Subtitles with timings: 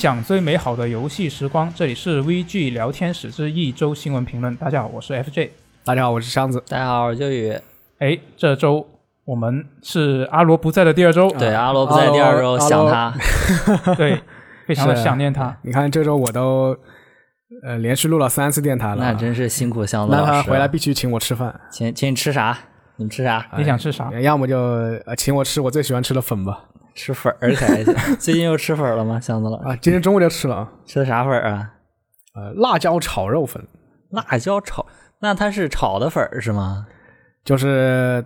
[0.00, 1.70] 分享最美好的游戏时光。
[1.76, 4.56] 这里是 VG 聊天室之一周新闻评论。
[4.56, 5.50] 大家好，我是 FJ。
[5.84, 6.58] 大家好，我是箱子。
[6.70, 7.54] 大家好，我是秋雨。
[7.98, 8.88] 哎，这周
[9.26, 13.14] 我们是阿罗不在的第二周，对，阿罗不在第二周，想他，
[13.94, 14.18] 对，
[14.66, 15.54] 非常的想念他。
[15.60, 16.74] 你看这周我都
[17.62, 20.32] 呃连续录了三次电台了，那真是辛苦箱子那老师。
[20.32, 22.56] 他回来必须请我吃饭，请请你吃啥？
[22.96, 23.46] 你们吃啥？
[23.58, 24.10] 你想吃啥？
[24.22, 24.58] 要么就
[25.04, 26.64] 呃请我吃我最喜欢吃的粉吧。
[27.00, 27.94] 吃粉儿可还行。
[28.20, 29.18] 最近又吃粉了吗？
[29.18, 30.68] 箱子老师啊，今天中午就吃了啊。
[30.84, 31.72] 吃的啥粉儿啊？
[32.34, 33.66] 呃，辣椒炒肉粉，
[34.10, 34.84] 辣椒炒，
[35.20, 36.86] 那它是炒的粉儿是吗？
[37.42, 38.22] 就是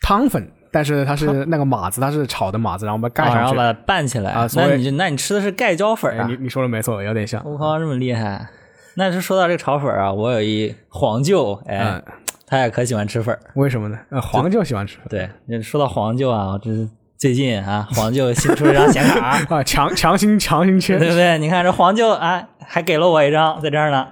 [0.00, 3.46] 汤粉，但是它是那个码子，它是炒的码子，然后我们盖上，然。
[3.46, 6.42] 后把它拌起来啊所以那你就那你吃的是盖浇粉儿啊哎你？
[6.42, 7.40] 你说的没错，有点像。
[7.44, 8.48] 我靠，这么厉害！
[8.96, 12.02] 那是说到这个炒粉儿啊，我有一黄舅，哎嗯，，
[12.46, 13.40] 他也可喜欢吃粉儿。
[13.54, 13.98] 为什么呢？
[14.10, 21.38] 呃，黄舅喜欢吃粉对，你说到黄舅啊，我这是最近啊，黄舅新出了一张显卡， 啊，强强行强行切对不对？
[21.38, 24.06] 你看这黄舅啊，还给了我一张，在这儿呢，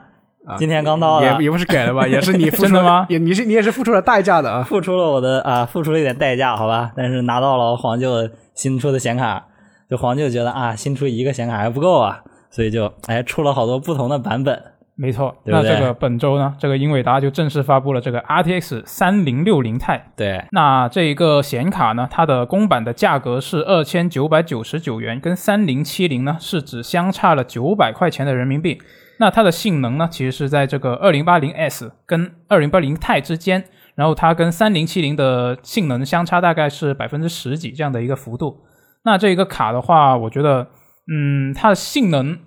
[0.58, 4.62] 今天刚到的，也也不是给了吧， 也是你付出真的吗也你是你也是付出了代价的啊。
[4.62, 6.92] 付出了我的啊，付出了一点代价，好吧？
[6.96, 9.44] 但是拿到了黄舅新出的显卡，
[9.90, 14.62] 就黄舅觉得啊，新出一个显卡还不够啊，所以就哎出了好多不同的版本。
[14.96, 20.00] 没错，对对那这个本周呢，这个英伟达就正式发布了这个 RTX 三零六零 Ti。
[20.14, 28.80] 对，那这一个显卡呢，它的公版的价格是二千九百九十九元，跟三零七零呢是只相差了九百块钱的人民币。
[29.18, 33.64] 那它的性能呢，其实是在这个二零八零 S 跟二零八零 Ti 之间，
[33.96, 38.60] 然后它跟三零七零的性能相差大概是百分之十几这样的一个幅度。
[39.04, 40.68] 那这一个卡的话，我觉得，
[41.12, 42.38] 嗯，它的性能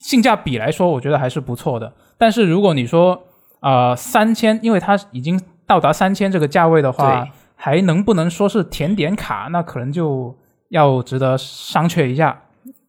[0.00, 1.92] 性价比来说，我觉得还是不错的。
[2.18, 3.22] 但是如果你说，
[3.60, 9.48] 呃，三千，因为它已经到达三千这个价位的话，还能不能说是甜点卡？
[9.52, 10.34] 那可能就
[10.70, 12.40] 要值得商榷一下。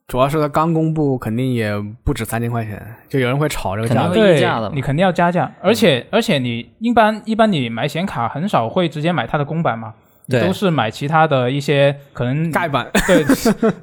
[0.07, 1.73] 主要是它刚公布，肯定也
[2.03, 4.13] 不止三千块钱，就有人会炒这个价格。
[4.13, 9.93] 对你肯定要加价，而且而且你一般一般你买显卡很少会直接买它的公版嘛，
[10.39, 13.25] 都是买其他的一些可能盖板， 对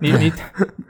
[0.01, 0.33] 你你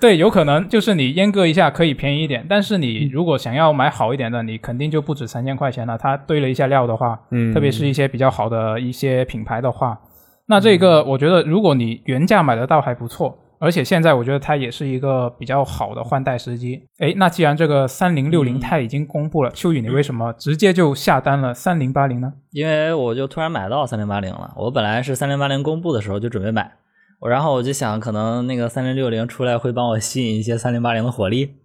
[0.00, 5.98] 对有可能就是你阉割一下可以便宜一点，但是你如果想要买好一点的，你肯定就不止三千块钱了。
[5.98, 9.98] 它堆了一下料的话，嗯特别是一些比较好的一些品牌的话，
[10.46, 13.36] 那这个我觉得如果你原价买得到还不错。
[13.58, 16.82] 而且现在我觉得它也是一个比较好的换代时机。
[16.98, 22.32] 哎，那既然这个三零六零它已经公布了，秋雨你为什么直接就下单了三零八零呢？
[22.52, 24.52] 因为我就突然买到三零八零了。
[24.56, 26.72] 我本来是三零八零公布的时候就准备买，
[27.20, 31.56] 我然后我就想，可能那个三零六零出来会帮我吸引一些三零八零的火力。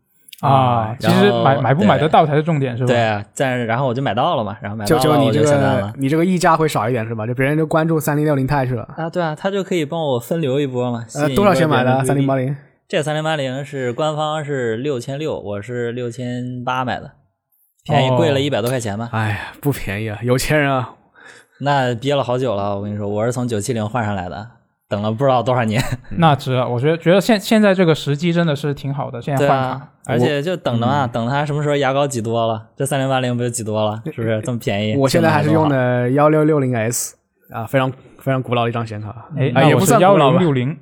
[0.49, 2.87] 啊，其实买买不买得到才是重点，是吧？
[2.87, 5.43] 对啊，但然后我就买到了嘛，然后买到了就就你这。
[5.43, 7.25] 个你这个溢价会少一点是吧？
[7.25, 8.83] 就别人就关注三零六零钛去了。
[8.97, 11.05] 啊，对啊，他就可以帮我分流一波嘛。
[11.15, 12.03] 呃，多少钱买的？
[12.03, 12.55] 三零八零？
[12.87, 17.11] 这三零八零是官方是六千六，我是六千八买的，
[17.83, 19.09] 便宜哦贵了一百多块钱吧。
[19.11, 20.95] 哎呀，不便宜啊，有钱人啊！
[21.61, 24.47] 那憋了好久了，我跟你说，我是从九七零换上来的，
[24.93, 25.81] 等了不知道多少年。
[26.17, 29.67] 那值了，我觉得觉得现现在这个时机真的是挺好的，现在换卡。
[29.69, 33.99] 啊，而且就等着嘛，等它什么时候牙膏挤多了，这三零八零不就挤多了？
[34.13, 34.95] 是不是这么便宜？
[34.95, 35.75] 我现在还是用的。
[35.75, 37.15] 的幺六六零 S
[37.49, 39.29] 啊，非常非常古老的一张显卡。
[39.35, 40.77] 哎，啊也不算古老吧零六零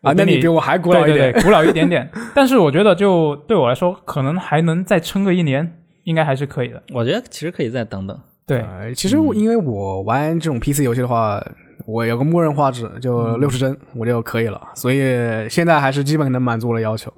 [0.00, 1.18] 啊，那你比我还古老一点。
[1.18, 2.10] 对对对，古老一点点。
[2.34, 6.82] 但是我觉得就对我来说，可能还能再撑个一年，应该还是可以的。
[6.94, 8.18] 我觉得其实可以再等等。
[8.46, 11.38] 对，呃，其实因为我玩这种 PC 游戏的话，
[11.86, 17.12] 我有个默认画质就六十帧，我就可以了，所以现在还是基本能满足了要求。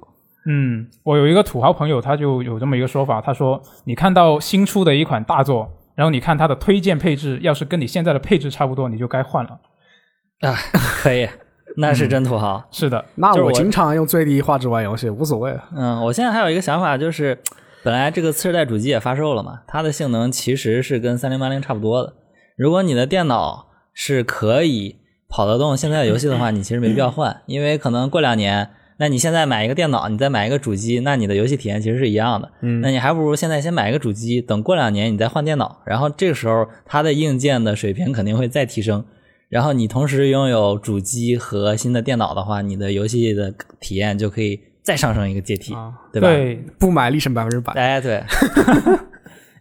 [0.45, 9.59] 嗯，我有一个土豪朋友，他就有这么一个说法，他说，你看到新出的一款大作，然后你看它的推荐配置，要是跟你现在的配置差不多，你就该换了。
[10.39, 10.55] 啊，
[11.03, 11.29] 可以，
[11.77, 12.63] 那是真土豪。
[12.71, 15.55] 是的，那我我经常用最低画质玩游戏，无所谓。
[15.75, 17.37] 嗯，我现在还有一个想法，就是
[17.83, 22.13] 本来这个次世代主机也发售了嘛，它的性能其实是跟三零八零差不多的。
[22.57, 24.97] 如果你的电脑是可以
[25.27, 32.51] 跑得动现在的游戏的话，你其实没必要换，因为可能过两年，那你现在买一个电脑，你再买一个主机，那你的游戏体验其实是一样的。
[32.61, 39.03] 嗯那你还不如现在先买一个主机，等过两年你再换电脑，然后这个时候它的硬件的水平肯定会再提升。
[39.49, 46.29] 然后你同时拥有主机和新的电脑的话，你的游戏的体验就可以再上升一个阶梯，啊对吧？
[46.29, 47.73] 对，不买立省百分之百。
[47.73, 48.23] 哎，对，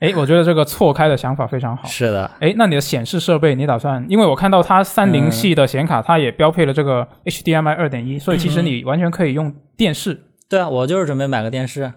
[0.01, 1.87] 哎，我觉得这个错开的想法非常好。
[1.87, 4.05] 是的，哎，那你的显示设备，你打算？
[4.09, 10.19] 因为我看到它三零嗯系的显卡，它也标配了这个 HDMI 二点一，所以其实你完全可以用电视。
[10.49, 11.93] 对啊，我就是准备买个电视。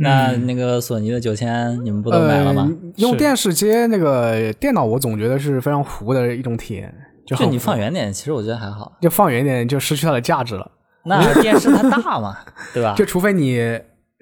[0.00, 2.70] 那那个索尼的九千，你们不都买了吗？
[2.70, 6.94] 呃用电视接那个电脑，我总觉得是非常糊的一种体验，
[7.26, 8.92] 就你放远点，其实我觉得还好。
[9.00, 10.70] 就放远一点，就失去它的价值了。
[11.04, 12.36] 那电视它大嘛，
[12.72, 12.94] 对吧？
[12.96, 13.58] 就除非你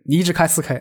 [0.05, 0.81] 你一直开 4K，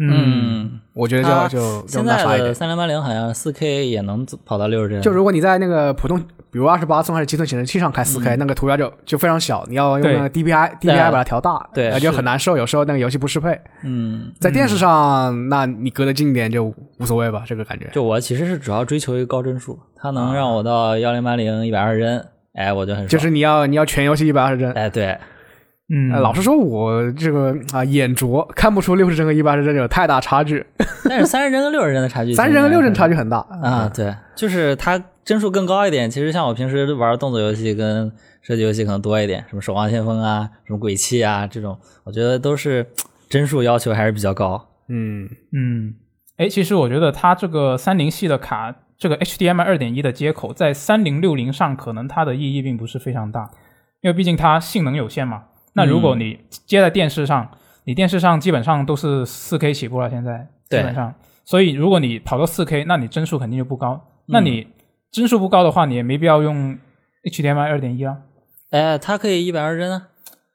[0.00, 2.54] 嗯，我觉得它就就就现在的。
[2.54, 6.18] 三零八零好像四 K 也能跑到六十帧，就如果你在那个普通，
[6.50, 12.56] 比如二十八寸还是七寸显示器上开四 K，、那个图标就就非常小，你要用那个 DPI DPI 把它调大，对那就很难受。
[12.56, 16.64] 有时候那个游戏不适配，嗯，在电视上，那你隔得近一点就
[16.98, 17.88] 无所谓吧，这个感觉。
[17.92, 23.08] 就我其实是主要追求一个高帧数，它能让我到幺零八零一百二十帧，哎，我就很爽。
[23.08, 24.72] 就是你要你要全游戏一百二十帧。
[24.72, 25.16] 哎，对，
[25.92, 30.64] 嗯，呃老实说，我这个啊眼拙，看不出六十帧和一百二十帧有太大差距，
[31.04, 33.90] 但是三十帧跟六十帧的差距，三十帧和六十帧差距很大啊，。
[33.92, 36.08] 对，就是它帧数更高一点。
[36.08, 42.86] 其实像我平时玩动作游戏跟射击游戏可能多一点，什么守望先锋啊，什么鬼泣啊这种，我觉得都是
[43.28, 44.68] 帧数要求还是比较高。
[44.88, 45.94] 嗯，嗯，
[46.36, 53.50] 哎，其实我觉得它这个三零系的卡，这个 HDMI 二点一的接口，在三零六零上可能它的意义并不是非常大，
[54.02, 55.42] 因为毕竟它性能有限嘛。
[55.80, 57.50] 那如果你接在电视上，
[57.84, 63.98] 你电视上基本上都是四 K 起步了，现在基本上，所以如果你跑到四 K，那你帧数肯定就不高。
[64.26, 64.66] 那你
[65.10, 66.76] 帧数不高的话，你也没必要用
[67.24, 68.18] HDMI 二点一啊。
[68.70, 70.08] 哎，它可以一百二十帧啊，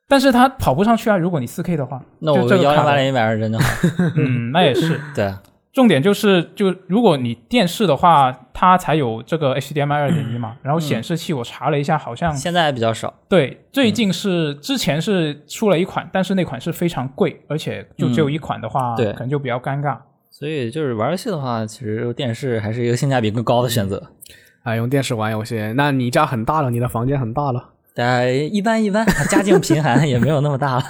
[0.07, 3.65] 但是它跑不上去啊，如果你四 K 的话，那我幺零八零一百二十帧就好。
[4.15, 5.01] 嗯，那也是。
[5.15, 5.33] 对，
[5.75, 10.55] 重点就是，就如果你电视的话，它才有这个 HDMI 二点一嘛。
[10.63, 13.13] 然后显示器我查了一下，好像现在比较少。
[13.27, 19.97] 对，最近是之前是出了一款，但是那款是非常贵，而且就只有一款的话，对可能就比较尴尬。
[20.31, 24.01] 所以就是玩游戏的话，其实电视还是一个性价比更高的选择。
[24.63, 30.83] 啊，用电视玩游戏，那你家很大了，你的房间很大了，大家一般一般，家境贫寒也没有那么大了。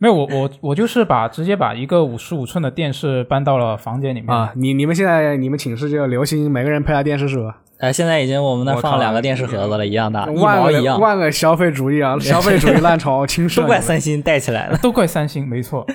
[0.00, 4.34] 没有，我我我就是把直接把一个五十五寸的电视搬到了房间里面。
[4.34, 7.58] 啊，你你们现在你们寝室就流行每个人配台电视是吧？
[7.80, 13.66] 哎，现在已经我们那放两个电视盒子了，一样大，一万个毛一样，万个消费主义啊， 消费主义烂潮侵蚀都。
[13.66, 14.78] 怪三星带起来了。
[14.82, 15.86] 都怪三星，没错。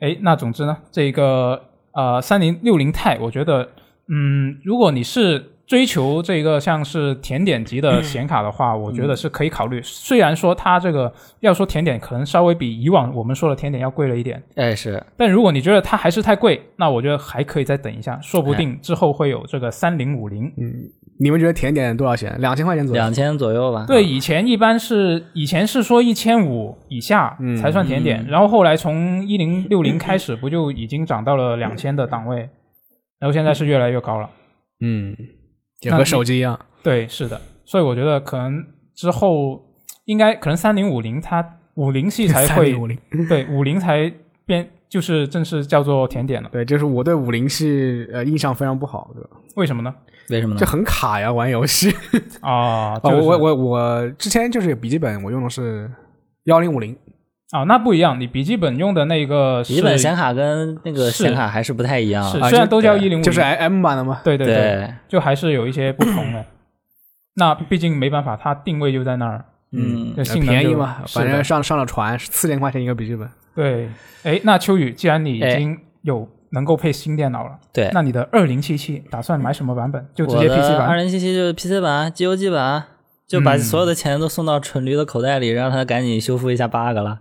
[0.00, 1.60] 哎，那总之呢，这个
[1.94, 3.68] 呃三零六零钛，我觉得，
[4.08, 9.80] 嗯，如果你是追求这个像是甜点级的显卡的话，我觉得是可以考虑。
[9.84, 20.46] 虽然说它这个要说甜点，可能稍微比以往我们说的甜点要贵了一点，哎，是，但如果你觉得它还是太贵，那我觉得还可以再等一下，说不定之后会有这个三零五零。
[20.56, 20.90] 嗯
[21.22, 22.34] 你们觉得甜点多少钱？
[22.40, 23.00] 两千块钱左右。
[23.00, 23.84] 两千左右吧。
[23.86, 32.38] 对，以前一般是以前是说一千五以下嗯才算甜点，然后后来从一零六零开始，不就已经涨到了两千的档位，
[33.20, 34.30] 然后现在是越来越高了。
[34.80, 35.14] 嗯，
[35.80, 36.58] 也和手机一样。
[36.82, 39.62] 对，是的，所以我觉得可能之后
[40.06, 41.44] 应该可能三零五零它
[41.74, 44.12] 五零系才会3050对五零才
[44.44, 46.48] 变就是正式叫做甜点了。
[46.50, 49.30] 对，就是我对五零系呃印象非常不好，对吧？
[49.56, 49.94] 为什么呢？
[50.30, 50.66] 为什么呢就？
[50.66, 51.94] 很卡呀，玩游戏。
[52.40, 55.90] 啊，啊， 就是我我我我之前就是笔记本，我用的是
[56.44, 56.96] 幺零五零，
[57.52, 62.24] 啊，那不一样，你笔记本用的那个笔记本显卡跟那个显卡还是不太一样。
[62.24, 64.20] 啊是虽然都叫一零五，就是 M 版的嘛。
[64.22, 66.44] 对对对，就还是有一些不同的。
[67.34, 73.28] 那毕竟没办法，它定位就在那儿，嗯就，性能就便宜嘛，反正上上了船四千块钱一个笔记本。
[73.54, 73.88] 对。
[74.22, 77.90] 哎，那秋雨，既然你已哎经有能够配新电脑了，对。
[77.92, 80.06] 那你的二零七七打算买什么版本？
[80.14, 80.98] 就直接 PC 版二版？
[80.98, 82.84] 零七七就是 PC 版、GOG 版，
[83.26, 87.18] 就把嗯所有的钱都送到蠢驴的口袋里，让他赶紧修复一下 bug 了。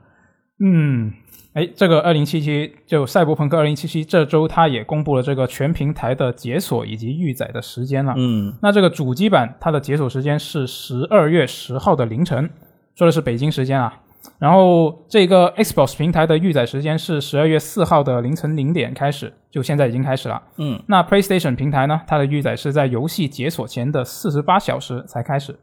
[0.62, 1.14] 嗯，
[1.54, 8.14] 哎，这个二零七七就赛博朋克二零七七这周它也公布了这个全平台的解锁以及预载的时间了。
[8.18, 12.50] 嗯，那这个主机版它的解锁时间是十二月十号的凌晨，
[12.96, 14.02] 说的是北京时间啊。
[14.38, 20.42] 然后这个 Xbox 平台的预载时间是十二月四号的凌晨零点开始，就现在已经开始了。
[20.58, 25.58] 嗯，那 PlayStation 平台呢，它的预载是在游戏解锁前的四十八小时才开始。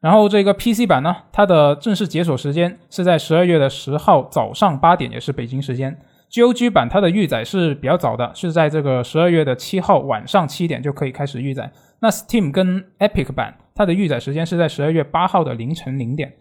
[0.00, 5.96] 然后这个 PC 版呢，它的正式解锁时间是在十二月的十号早上八点，也是北京时间。
[6.30, 11.70] GOG 版它的预载是比较早的，是在这个十二月的七号晚上七点就可以开始预载。
[12.00, 16.32] 那 Steam 跟 Epic 版它的预载时间是在十二月八号的凌晨零点。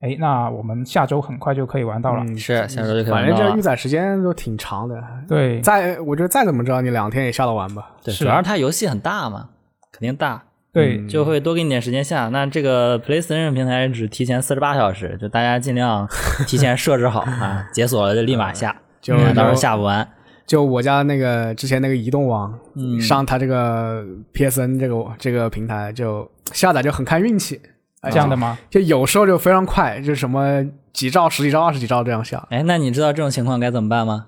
[0.00, 2.24] 哎，那我们下周很快就可以玩到了。
[2.24, 3.60] 嗯，是下周就可以玩到了正这预。
[3.60, 4.96] 载时间都挺长的。
[5.28, 7.92] 对，再我觉得再怎么着，你两天也下得完吧？
[8.02, 9.50] 对，主要是它游戏很大嘛，
[9.92, 10.42] 肯定大，
[10.74, 12.28] 对，嗯就会多给你点时间下。
[12.28, 16.06] 那这个 PlayStation 平台只提前四十八小时，就大家尽量
[16.46, 20.06] 提前设置好 啊，解锁了就立马下，就到时候下不完。
[20.46, 24.04] 就我家那个之前那个移动网，嗯上它这个
[24.34, 27.60] PSN 这个这个平台，就下载就很看运气，
[28.00, 28.58] 哎这样的吗？
[28.68, 30.62] 就有时候就非常快，就什么
[30.92, 34.26] 几兆、十几兆、二十几兆这样下，哎，那你知道这种情况该怎么办吗？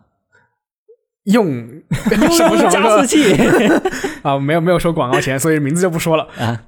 [1.26, 1.46] 用
[1.92, 3.34] 什么什么加速器
[4.22, 6.26] 啊，没有没有收广告钱，所以名字就不说了。
[6.38, 6.62] 啊，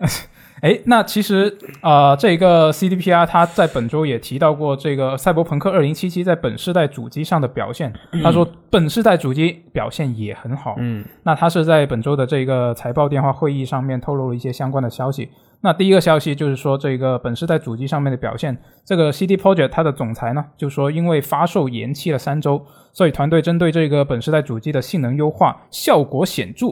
[0.62, 7.92] 哎，那其实呃，这个 CDPR 它在本周也提到过这个《赛博朋克2077》在本世代主机上的表现。
[8.22, 10.74] 他说本世代主机表现也很好。
[10.78, 15.30] 嗯，那他是在本周的这个财报电话会议上面透露了一些相关的消息。
[15.62, 26.68] 那第一个消息就是说，这个本世代主机上面的表现，这个 CD Project 它的总裁呢就说，因为发售延期了三周，所以团队针对这个本世代主机的性能优化效果显著。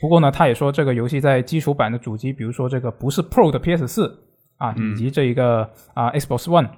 [0.00, 4.18] 不过呢，他也说这个游戏在基础版的主机，比如说这个不是 Pro 的 PS 四
[4.56, 6.68] 啊，以及这一个啊 Xbox One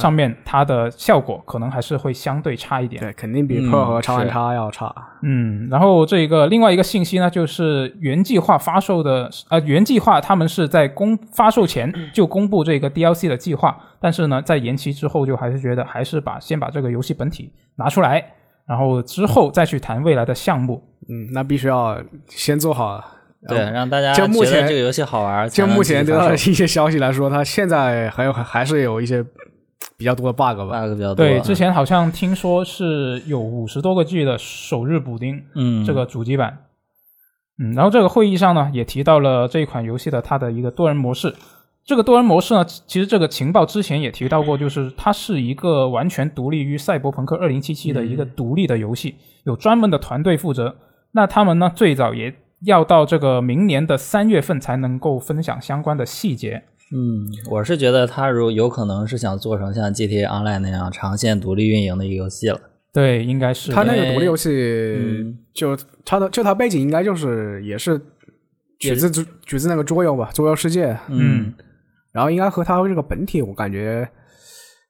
[0.00, 3.02] 上面，它的效果可能还是会相对差一点。
[3.02, 4.94] 对，肯定比嗯 Pro 和超玩是叉要差。
[5.22, 18.24] 嗯，然后这一个另外一个信息呢，就是原计划发售的，呃，原计划他们是在公发售前就公布这个 DLC 的计划，但是呢，在延期之后，就还是觉得还是把先把这个游戏本体拿出来，
[18.66, 20.82] 然后之后再去谈未来的项目。
[21.08, 21.96] 嗯，那必须要
[22.28, 23.02] 先做好。
[23.48, 25.48] 对，让大家就目前这个游戏好玩。
[25.48, 29.24] 就目前得到的的一些消息来说，它现在还有还是有一些
[29.96, 30.86] 比较多的 bug 吧。
[30.86, 31.16] bug 比较多。
[31.16, 36.64] 对，之前好像听说是有五十多个 G 的首日补丁，嗯，这个主机版。
[37.58, 41.34] 嗯，然后这个会议上呢，也提到了这一款游戏的它的一个多人模式。
[41.84, 49.14] 这个多人模式呢，其实这个情报之前也提到过，就是它是一个完全独立于《赛博朋克2077》的一个独立的游戏，
[49.44, 50.76] 有专门的团队负责。
[51.12, 56.64] 那他们呢，最早也要到这个明年的三月份才能够分享相关的细节。
[56.96, 62.58] 嗯，我是觉得他如有可能是想做成像 GTA Online 那样长线独立运营的一个游戏了。
[62.92, 68.00] 对，应该是他那个独立游戏嗯，就他的就他背景应该就是也是
[68.78, 70.96] 取自取取自那个桌游吧，桌游世界。
[71.08, 71.52] 嗯
[72.12, 74.08] 然后应该和他这个本体，我感觉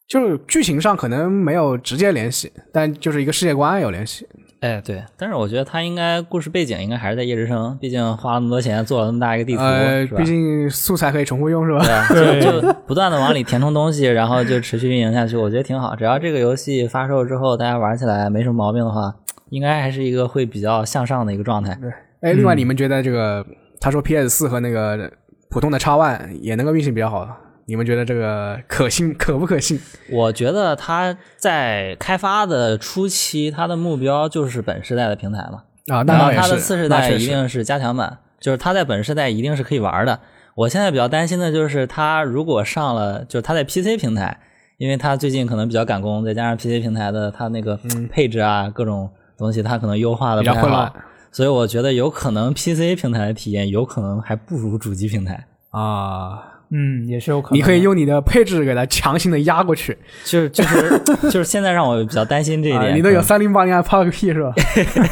[0.08, 4.26] 就是剧情上可能没有直接联系，但就是一个世界观有联系。
[4.60, 10.24] 哎，对，但是我觉得他应该故事背景应该还是在夜之城，毕竟花了那么多钱做了那么大一个地图，毕？
[10.24, 12.06] 竟素材可以重复用，是吧？
[12.08, 15.94] 对就就不断的往里填充东西，然后就持续运营下去，我觉得挺好。
[15.94, 19.14] 只要这个游戏发售之后，大家玩起来没什么毛病的话，
[19.50, 21.78] 应该还是一个会比较向上的一个状态。
[22.22, 23.44] 哎，另外你们觉得这个
[23.78, 25.12] 他说 PS 四和那个
[25.50, 27.28] 普通的 X One 也能够运行比较好，
[27.68, 29.80] 你们觉得这个可信可不可信？
[30.10, 35.64] 我觉得它在开发的初期，它的目标就是本世代的平台嘛。
[35.88, 40.20] 啊，那它的次世代一定是加强版，就是它在本世代一定是可以玩的。
[40.54, 44.38] 我现在比较担心的就是它如果上了，就是它在 PC 平台，
[44.78, 47.78] 因为它最近可能比较赶工，再加上 PC 平台的它那个
[48.10, 50.92] 配置啊、各种东西，它可能优化的不太好比较混乱，
[51.32, 55.46] 所以我觉得有可能 PC 平台的体验有可能还不如主机平台。
[55.70, 56.52] 啊。
[56.70, 57.58] 嗯，也是有可能。
[57.58, 62.96] 你可以用你的配置给它强行的压过去，就是就是就是现在让我比较担心这一啊，点。
[62.96, 64.52] 你都有三零八零，还怕个屁是吧？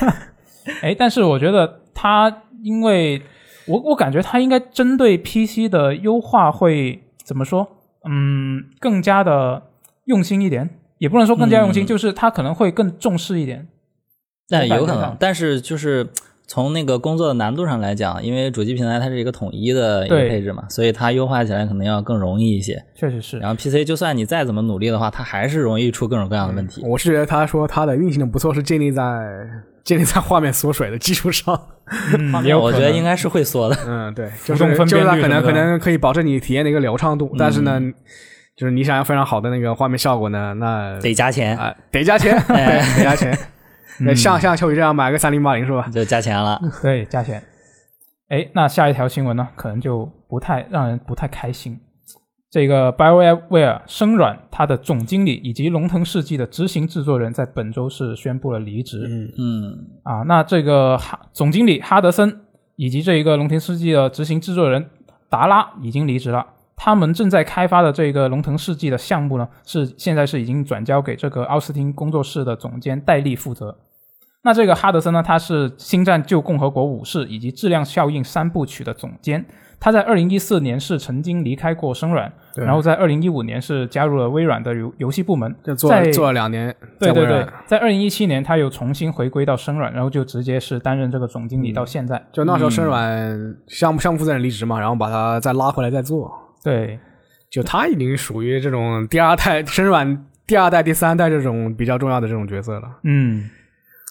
[0.82, 3.22] 哎，但是我觉得它，因为
[3.66, 7.66] 我我感觉它应该针对 PC 的优化会怎么说？
[8.08, 9.62] 嗯，更加的
[10.06, 10.68] 用心一点，
[10.98, 13.68] 也不能说更加用心，嗯就是它可能会更重视一点。
[14.48, 16.06] 但有可能但是就是
[16.46, 22.82] 从那个工作的难度上来讲，因为主机平台它是一个统一的一个配置嘛，所以它优化起来可能要更容易一些。
[22.94, 26.82] 确实是，然后 PC 就算你再怎么努力的话，它还是容易出各种各样的问题。
[26.84, 29.02] 我是觉得他说他的运行的不错，是建立在
[29.82, 31.58] 建立在画面缩水的基础上。
[32.18, 33.76] 嗯， 也有我觉得应该是会缩的。
[33.86, 37.80] 嗯，对， 就是就是它可能可能可以保证你体验的一个流畅度，但是呢，
[38.56, 43.36] 就是你想要非常好的那个画面效果呢，那得加钱，啊得加钱，哎，得加钱。
[43.98, 45.88] 对像像秋雨这样买个三零八零是吧？
[45.92, 46.60] 就加钱了。
[46.82, 47.42] 对加钱。
[48.28, 51.78] 哎，那下一条新闻呢，可能就不太让人不太开心。
[52.50, 59.04] 这个 BioWare 生软它的总经理以及龙腾世纪的执行制作人在本周是宣布了离职。
[59.08, 62.42] 嗯，嗯，啊，那这个哈总经理哈德森
[62.76, 64.88] 以及这一个龙腾世纪的执行制作人
[65.28, 66.46] 达拉已经离职了。
[66.76, 73.76] 他们正在开发的这个龙腾世纪的项目呢，是现在是已经转交给这个奥斯汀工作室的总监戴利负责。
[74.42, 79.44] 那这个哈德森呢，他是《星战：旧共和国武士》以及《质量效应》三部曲的总监。
[79.80, 92.22] 他在二零一四年是曾经离开过生软，然后在二零一五年是加入了微软的游游戏部门，就做做了两年，对对对在微软，在二零一七年他又重新回归到生软，然后就直接是担任这个总经理嗯到现在。
[92.32, 96.32] 就那时候生软项目项目负责人离职嘛，然后把他再拉回来再做。
[96.64, 96.98] 对，
[97.48, 102.88] 就他已经属于这种第二代生软第二代、第三代这种比较重要的这种角色了。
[103.04, 103.48] 嗯。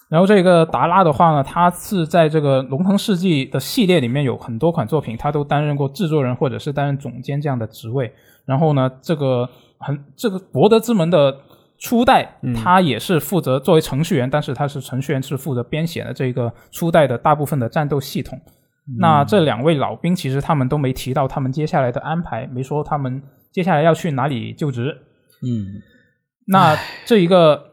[0.10, 8.14] 然后这个达拉的话呢，他是在这个《龙腾世纪》的系列里面有很多款作品，他都担任过制作人或者是担任总监这样的职位。
[8.46, 11.36] 然后呢，这个很这个博德之门的
[11.80, 18.40] 初代，他也是负责作为程序员，但是他是程序员是负责编写的这个初代的大部分的战斗系统。
[19.00, 23.22] 那这两位老兵其实他们都没提到他们接下来的安排，没说他们
[23.52, 24.98] 接下来要去哪里就职。
[25.46, 25.82] 嗯
[26.48, 27.72] 那这一个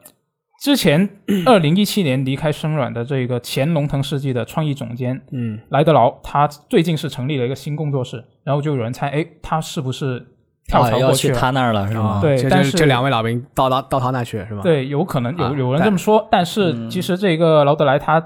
[0.62, 1.09] 之前
[1.47, 10.25] 二零一七年离开生软的这个前龙腾世纪的创意总监嗯，莱德劳，他最近是成立了一个新工作室，然后就有人猜，哎，他是不是
[10.69, 11.14] 跳槽过了？
[11.14, 12.21] 去他那儿了是吗？
[12.23, 18.21] 对但是这两位老兵到他到他那去是吧？，对，有可能有啊有人这么说，但是嗯其实这个劳德莱他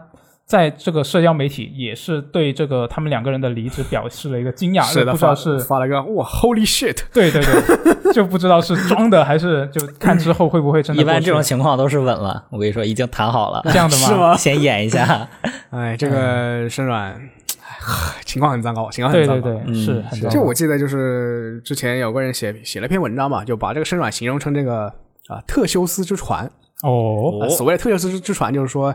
[0.47, 6.99] 在这个社交媒体也是对这个他们两个人的离职表示了一个惊讶，是的，不知道是发了个哇，Holy shit！
[7.13, 14.07] 对对对， 就不知道是装的还是就看之后会不会真的一般这种情况都是稳了，我跟你说已经谈好了，这样的吗？
[14.07, 14.37] 是吗？
[14.37, 15.27] 先演一下。
[15.71, 19.41] 哎，这个生软，唉情况很糟糕，情况很糟糕。
[19.41, 24.93] 对对对，嗯是是很糟糕就我记得，就是之前有个人写写了篇文章嘛，就把这个生软形容成这个
[25.29, 26.51] 啊特修斯之船。
[26.83, 28.95] 哦，啊所谓的特修斯之之船，就是说，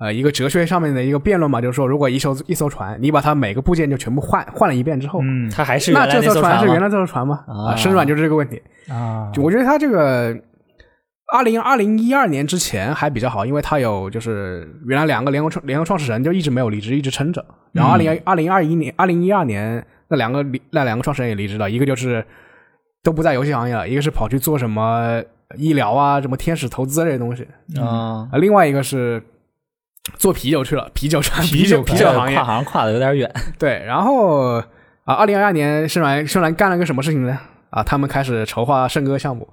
[0.00, 7.44] 呃，一个哲学上面的一个辩论嘛，就是说，如果一艘一艘船，你把它每个部件就全部换换了一遍之后，嗯它还是原那来这艘船是原来来这艘船吗？
[7.46, 8.62] 啊啊，生软就是这个问题。
[8.88, 10.34] 啊，就我觉得它这个
[11.30, 17.44] 二零二零一二年之前还比较好，因为它有就是原来两个联合创联合创始人就一直没有离职，一直撑着。
[17.72, 22.24] 然后二零二零二一年、二零一二年那两个离那两个创始人也离职了，一个就是
[23.02, 25.22] 都不在游戏行业了，一个是跑去做什么
[25.58, 27.46] 医疗啊、什么天使投资这些东西
[27.78, 29.22] 啊，啊，另外一个是。
[30.16, 32.36] 做啤酒去了，啤酒船、啤啤酒酒啤酒行业。
[32.36, 33.32] 跨行跨的有点远。
[33.58, 34.54] 对，然后
[35.04, 37.38] 啊，二零二二年盛然盛然干了个什么事情呢？
[37.70, 39.48] 啊，他们开始筹划圣歌项目，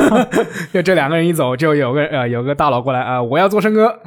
[0.72, 4.00] 就这两个人一走，就有个呃有个大佬过来啊、我要做圣歌。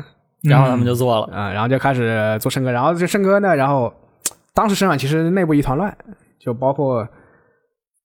[0.44, 3.92] 然后他们就做了，啊、然后就开始做圣歌，然后这圣歌呢，然后
[4.54, 5.96] 当时盛软其实内部一团乱，
[6.40, 7.06] 就包括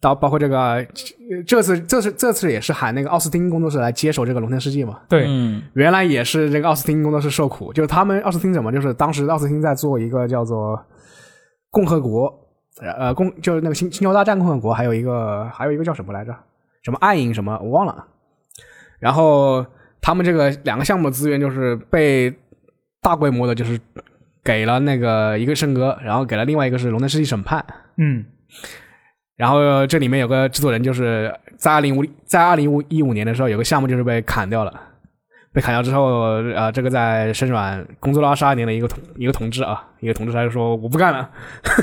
[0.03, 0.87] 到包括这个呃
[1.47, 10.85] 这次这次这次也是喊那个奥斯汀工作室来接手这个龙腾世纪嘛，对，嗯原来也是这个奥斯汀工作室受苦，就是他们奥斯汀怎么，就是当时奥斯汀在做一个叫做
[11.71, 12.29] 共和国，
[12.81, 16.35] 呃，共就是那个星星球大战共和国，还有一个还有一个叫什么来着？
[16.83, 18.05] 什么暗影什么我忘了。
[18.99, 19.65] 然后
[20.01, 22.35] 他们这个两个项目的资源就是被
[23.01, 23.79] 大规模的，就是
[24.43, 27.65] 给了那个一个圣歌，然后给了另外一个是龙腾世纪审判。
[27.99, 28.25] 嗯
[29.37, 34.89] 然后这里面有个制作人，就是在二零五在二零五一五年的时候，有个项目就是被砍掉了。
[35.55, 36.05] 被砍掉之后，
[36.55, 41.31] 呃，这个在深软工作了二十二年的一个同一个同志啊，一个同志他就说我不干了，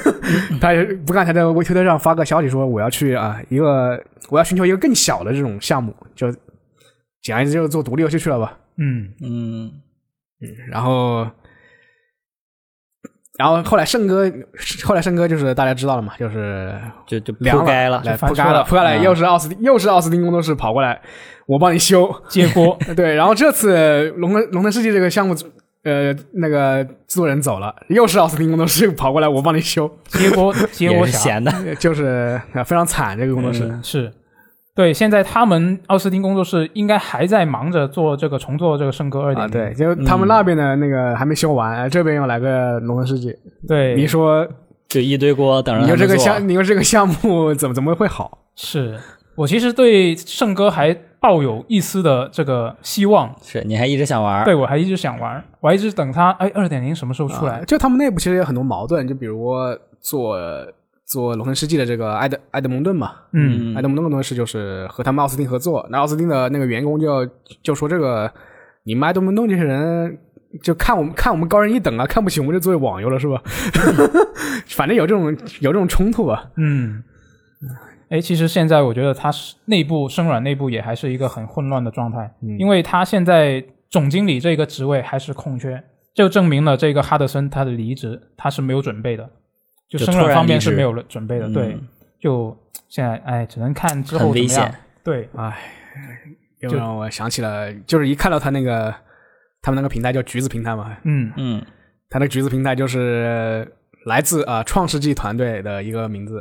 [0.59, 6.31] 他也不干，他在微推特上发个消息说我要去啊一个我要寻求一个更小的这种项目，就
[7.21, 8.57] 简而言之就是做独立游戏去了吧。
[8.77, 9.71] 嗯嗯
[10.41, 11.29] 嗯然后，
[13.39, 14.29] 然后后来圣哥，
[14.83, 20.99] 后来圣哥就是大家知道了嘛，就是就就凉该了，来就翻车了铺盖了，铺盖了，啊又是奥斯汀，又是奥斯汀工作室跑过来，
[21.45, 22.13] 我帮你修。
[22.27, 25.33] 接锅， 对，然后这次龙腾龙腾世纪这个项目，
[25.83, 31.53] 呃，那个制作人走了，又是奥斯汀工作室跑过来，我帮你修，接锅接也锅闲的。
[31.75, 33.63] 就是呃非常惨这个工作室。
[33.63, 34.11] 嗯是。
[34.79, 43.35] 对，现在他们奥斯汀工作室应该还在忙着做这个重做这个圣歌二点啊，对，就他们那边的那个还没修完，这边又来个龙腾世纪，
[43.67, 44.47] 对，你说
[44.87, 48.37] 就一堆锅等着你说这个项，你说这个项目怎么怎么会好？
[48.55, 48.97] 是
[49.35, 57.65] 我其实对圣歌还抱有一丝的这个希望，是你还一直想玩，对我还一直想玩，我还一直等它，哎，二点零什么时候出来啊？
[57.65, 59.53] 就他们内部其实有很多矛盾，就比如
[59.99, 60.37] 做
[61.09, 63.75] 做龙腾世纪的这个埃德埃德蒙顿嘛，嗯。
[63.75, 67.27] 埃德蒙顿工作室就是和他们奥斯汀合作，那奥斯汀的那个员工就
[67.63, 68.31] 就说这个
[68.83, 70.17] 你们埃德蒙顿这些人
[70.63, 73.41] 就看我们看我们高人一等啊，看不起我们这作为网游了是吧？
[74.69, 76.51] 反正有这种有这种冲突吧。
[76.57, 77.03] 嗯，
[78.09, 82.57] 哎，其实现在我觉得它是内部生软内部也还是一个很混乱的状态，嗯。
[82.59, 89.29] 因为他现在总经理这个职位还是空缺，就证明了这个哈德森他的离职他是没有准备的，
[89.89, 91.53] 就生就突然软方面是没有了准备的，嗯。
[91.53, 91.77] 对，
[92.19, 92.55] 就
[92.87, 94.75] 现在哎只能看之后怎么样险。
[95.03, 95.27] 对，
[96.59, 98.93] 又就让我想起了，就是一看到他那个
[99.61, 101.31] 他们那个平台叫橘子平台嘛，嗯。
[101.37, 101.65] 嗯，
[102.09, 103.67] 他那个橘子平台就是
[104.05, 106.39] 来自啊、呃创世纪团队的一个名字，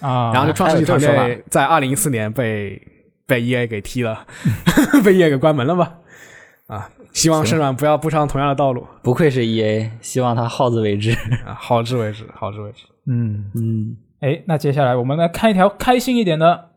[0.00, 2.80] 啊，然后这创世纪团队在二零一四年被
[3.26, 4.26] 被 EA 给踢了，
[5.04, 5.98] 被 EA 给关门了吧？
[6.68, 11.12] 啊，希望行深软不要步上同样的道路不愧是 E A，希望他好自为之。
[11.46, 12.84] 啊，好自为之，好自为之。
[13.06, 16.70] 嗯，嗯，哎，那接下来我们来看一条开心一点的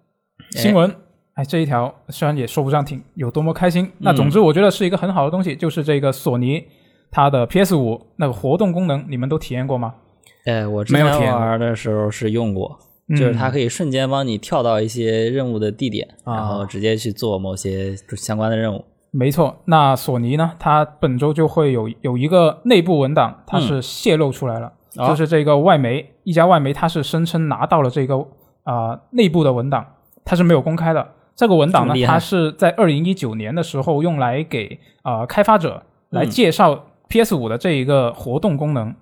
[0.52, 0.96] 新闻。
[1.36, 6.64] 哎，这一条虽然也说不上挺有多么开心，那总之我觉得是一个很好的东西，就是这个索尼
[7.12, 9.96] 它的 PS 五那个活动功能，你们都体验过吗？
[10.46, 12.78] 哎，我之前玩的时候是用过，
[13.10, 18.84] 嗯就是它可以瞬间帮你跳到一些任务的地点，啊然后直接去做某些相关的任务。
[19.16, 24.68] 没错，那索尼呢，它本周就会有有一个内部文档，它是泄露出来了。
[24.98, 28.16] 哦就是这个外媒一家外媒，它是声称拿到了这个
[28.64, 29.86] 啊、内部的文档，
[30.26, 31.08] 它是没有公开的。
[31.36, 38.94] 这个文档呢它是在二零一九年的时候用来给啊、开发者来嗯介绍 PS 五的这一个活动功能。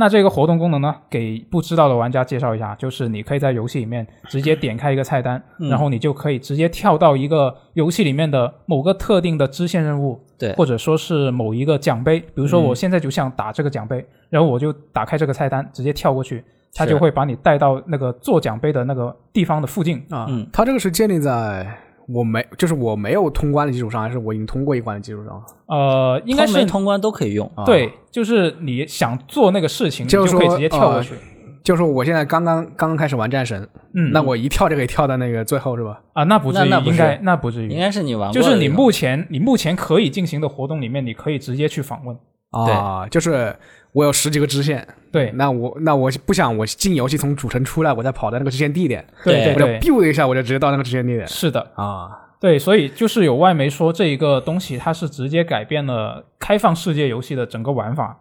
[0.00, 12.20] 那这个活动功能呢，给不知道的玩家介绍一下，就是你可以在游戏里面直接点开一个菜单，嗯然后你就可以直接跳到一个游戏里面的某个特定的支线任务，对或者说是某一个奖杯。
[12.20, 20.00] 比如说，我现在就想打这个奖杯，然后我就打开这个菜单，直接跳过去，它就会把你带到那个做奖杯的那个地方的附近。
[20.10, 21.66] 啊，嗯它这个是建立在
[22.08, 25.42] 我没就是我没有通关的基础上，还是我已经通过一关的基础上？
[25.66, 27.50] 呃，应该是通通关都可以用。
[27.54, 31.14] 啊对，就是你想做那个事情，你就是可以直接跳过去。
[31.62, 36.00] 就是说我现在刚刚刚刚开始玩战神，嗯，那我一跳就可以跳到那个最后是吧？
[36.14, 42.16] 啊，那不至于，那那不应该那不至于，应该是你玩过就是你目前你目前可以进行的活动里面，你可以直接去访问。
[42.50, 43.54] 啊，就是
[43.92, 45.30] 我有十几个支线，对。
[45.32, 51.26] 那我那我不想我进游戏从主城出来，我再跑到那个支线地点，对我就对对，biu 一下我就直接到那个支线地点。
[51.26, 52.08] 是的，啊。
[52.40, 58.20] 对，所以就是有外媒说这一个东西它是直接改变了开放世界游戏的整个玩法。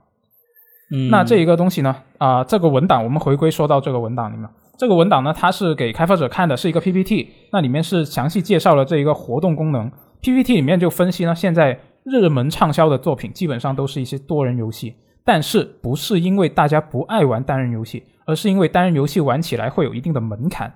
[0.89, 9.91] 嗯，那这一个东西呢，啊、这个文档我们回归说到这个文档里面，这个文档呢，它是给开发者看的，是一个 PPT，那里面是详细介绍了这一个活动功能。
[10.21, 14.95] PPT 里面就分析呢，现在热门畅销的作品基本上都是一些多人游戏，
[15.27, 20.73] 但是不是因为大家不爱玩单人游戏，而是因为单人游戏玩起来会有一定的门槛。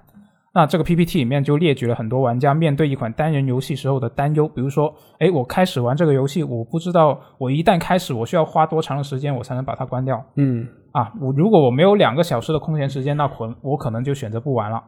[0.54, 10.22] 那这个 PPT 里面就列举了很多玩家面对一款单人游戏时候的担忧，比如说，哎，我开始玩这个游戏，我不知道我一旦开始，我需要花多长的时间我才能把它关掉。
[10.36, 14.84] 嗯，啊，我如果我没有两个小时的空闲时间，那可我可能就选择不玩了。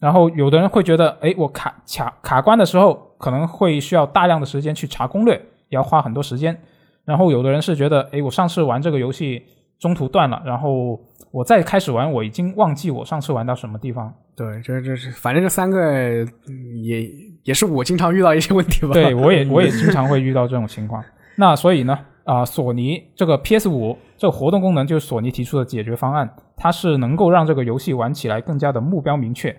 [0.00, 5.34] 然后有的人会觉得，哎，我卡卡卡关的时候可能会需要大量的时间去查攻略，
[5.68, 6.58] 也要花很多时间。
[7.04, 9.42] 然后有的人是觉得，诶，我上次玩这个游戏
[9.78, 10.98] 中途断了，然后
[11.30, 14.12] 我再开始玩，我已经忘记我上次玩到什么地方。
[14.36, 17.08] 对，这这是反正这三个嗯也
[17.44, 18.92] 也是我经常遇到一些问题吧。
[18.92, 21.04] 对我也 我也经常会遇到这种情况。
[21.36, 29.54] 那所以呢，啊、索尼这个 PS 五这个活动功能就是索尼提出的解决方案，它是能够让这个游戏玩起来更加的目标明确，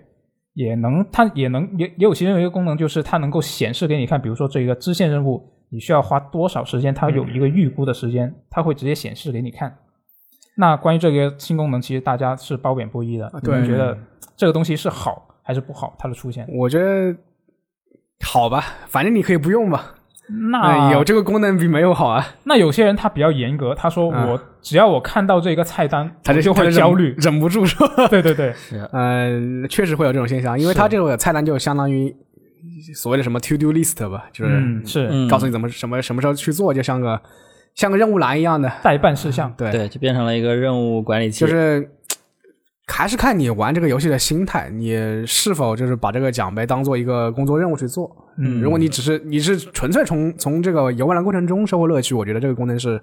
[0.55, 5.41] 也能它也能也也有其中有一个功能就是它能够显示给你看，比如说这一个支线任务
[5.75, 9.75] 你需要花多少时间，它有一个预估的时间，它会直接显示给你看。
[10.55, 13.29] 那关于这个新功能，其实大家是褒贬不一的。
[13.43, 13.97] 你们觉得
[14.37, 15.93] 这个东西是好还是不好？
[15.99, 16.47] 它的出现？
[16.49, 17.13] 我觉得
[18.25, 19.95] 好吧，反正你可以不用吧。
[20.49, 22.25] 那哎有这个功能比没有好啊。
[22.45, 27.13] 那有些人他比较严格，他说嗯我只要我看到这个菜单，他就会焦虑。
[27.19, 27.85] 忍不住说。
[28.07, 32.15] 对对对，是嗯， 确实会有这种现象，因为是它这个菜单就相当于
[32.93, 37.21] 所谓的什么 to do list 吧，就是嗯，是嗯告诉你怎么什么什么时候去做，就像个
[37.73, 38.71] 像个任务栏一样的。
[38.83, 39.53] 代办事项。
[39.57, 41.39] 对，对，就变成了一个任务管理器。
[41.39, 41.89] 就是
[42.87, 48.15] 还是看你玩这个游戏的心态，你是否就是把这个奖杯当做一个工作任务去做。
[48.37, 53.01] 嗯如果你只是你是纯粹从从这个游玩的过程中收获乐趣，我觉得这个功能是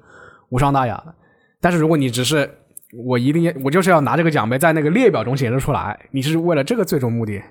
[0.50, 1.14] 无伤大雅的。
[1.60, 2.48] 但是如果你只是
[2.92, 7.42] 我一定要我就是要拿这个奖杯在那个列表中显示出来，你是为了这个最终目的，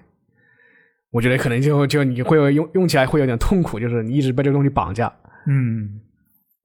[1.11, 5.11] 我觉得可能就就你会有用用起来会有点痛苦，就是你一直被这个东西绑架。
[5.47, 5.99] 嗯，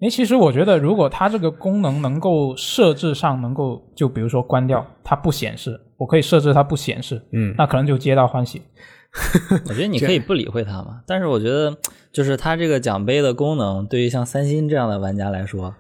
[0.00, 8.62] 哎，其实我觉得，如果它这个功能能够设置上能够，就比如说关掉它不显示，我可以设置它不显示，嗯，那可能就皆大欢喜。
[9.68, 11.74] 我觉得你可以不理会它嘛，但是我觉得
[12.12, 15.74] 就是它这个奖杯的功能，对于像三星这样的玩家来说，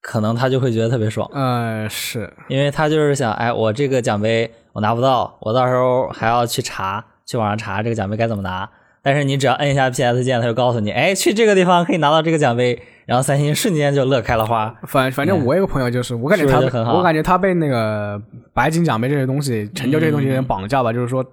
[0.00, 8.68] 可能他就会觉得特别爽，呃，是，因为他就是想，哎，我这个奖杯我拿不到，我到时候还要去查，去网上查这个奖杯该怎么拿。
[9.02, 14.74] 但是你只要摁一下 PS 键，它就告诉你，哎，去这个地方可以拿到这个奖杯，然后三星瞬间就乐开了花。
[14.82, 18.20] 反反正我有个朋友就是，我感觉他是是很好我感觉他被那个
[18.52, 21.24] 白金奖杯这些东西、成就这些东西有点绑架吧，就是说，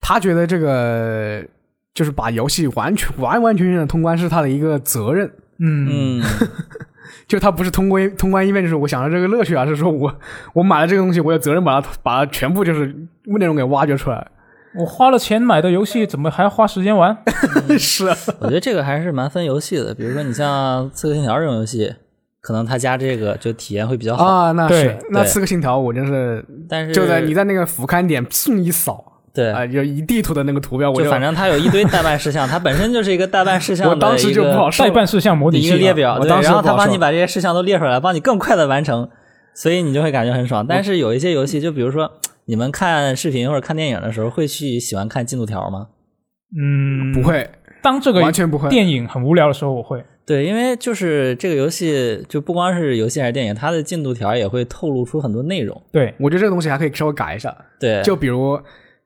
[0.00, 1.44] 他觉得这个
[1.94, 5.26] 就是把游戏完全完完全全的通关是他的一个责任，
[5.58, 6.22] 嗯嗯，
[7.26, 10.14] 就他不是通关通关一遍就是我享受这个乐趣，而是说我
[10.54, 12.94] 我买了这个东西，我有责任把它把它全部就是
[13.24, 14.24] 内容给挖掘出来。
[14.76, 17.16] 我花了钱买的游戏，怎么还要花时间玩？
[17.78, 21.94] 是啊，我觉得这个还是蛮分游戏的，比如说你像《刺客信条》这种游戏，
[22.40, 24.24] 可能他加这个就体验会比较好。
[24.24, 24.96] 啊，那是。
[25.10, 29.04] 那对刺客信条，我真是但是就在你在那个俯瞰点砰一扫。
[29.34, 34.82] 对，啊，就一地图的那个图标，我就反正它有一堆代办事项，它本身就是一个代办事项的 我当时一个就不好受。
[34.82, 35.68] 代办事项模拟器啊。
[35.68, 39.08] 一个列表，对，我当时然后他帮你把这些事项都列出来，帮你更快的完成，
[39.54, 40.66] 所以你就会感觉很爽。
[40.66, 42.10] 但是有一些游戏，就比如说
[42.48, 45.88] 你们看视频或者看电影的时候，会去喜欢看进度条吗？
[46.58, 47.22] 嗯，不。
[47.22, 47.48] 会，
[47.82, 48.70] 当这个完全不会。
[48.70, 50.02] 电影很无聊的时候，我会。
[50.24, 55.78] 对，因为就是这个游戏，就不光是游戏还是电影，它的进度条也会透露出很多内容。
[55.92, 58.56] 对，我觉得这个东西还可以稍微改一下，对，就比如《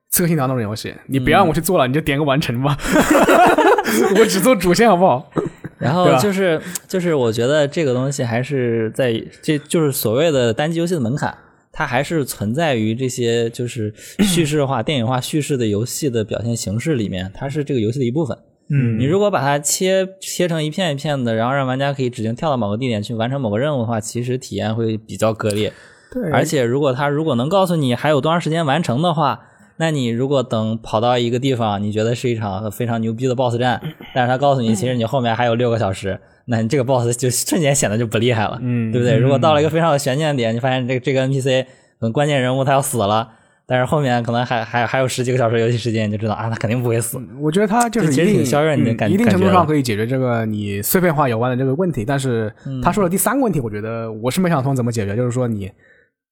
[0.09, 2.77] 刺客信条》那种游戏，你别让我去做了，你就点个完成吧，
[4.19, 5.29] 我只做主线好不好？
[5.79, 11.37] 然后就是就是，我觉得这个东西还是在这就是所谓的单机游戏的门槛，
[11.73, 18.37] 它还是存在于这些就是 叙事化、电影化叙事的游戏的表现形式里面，它是这个游戏的一部分。
[18.69, 25.73] 嗯，你如果把它切切成一片一片的，然后让玩家可以指定跳到某个地点去完成某个任务的话，其实体验会比较割裂。
[26.11, 29.41] 对而且如果它如果能告诉你还有多长时间完成的话，
[29.77, 33.81] 那你如果等跑到一个地方，你觉得是一场非常牛逼的 BOSS 战，
[34.13, 39.17] 但是他告诉你其实你后面还有六个小时，那你这个 BOSS 就瞬间显得就不厉害了，嗯对不对？
[39.17, 41.67] 如果到了一个非常有悬念的点，你发现这个这个 NPC 可
[42.01, 43.29] 能关键人物他要死了。
[43.65, 47.17] 但是后面可能还还还有十几个小时游戏时间，你就知道啊，他肯定不会死。
[47.39, 52.03] 我觉得他就是这其实一定挺削弱你的嗯感一定程度上可以解决这个你碎片化游玩的这个问题。
[52.03, 55.71] 但是嗯他说的第三个问题，我觉得我是没想通怎么解决，就是说你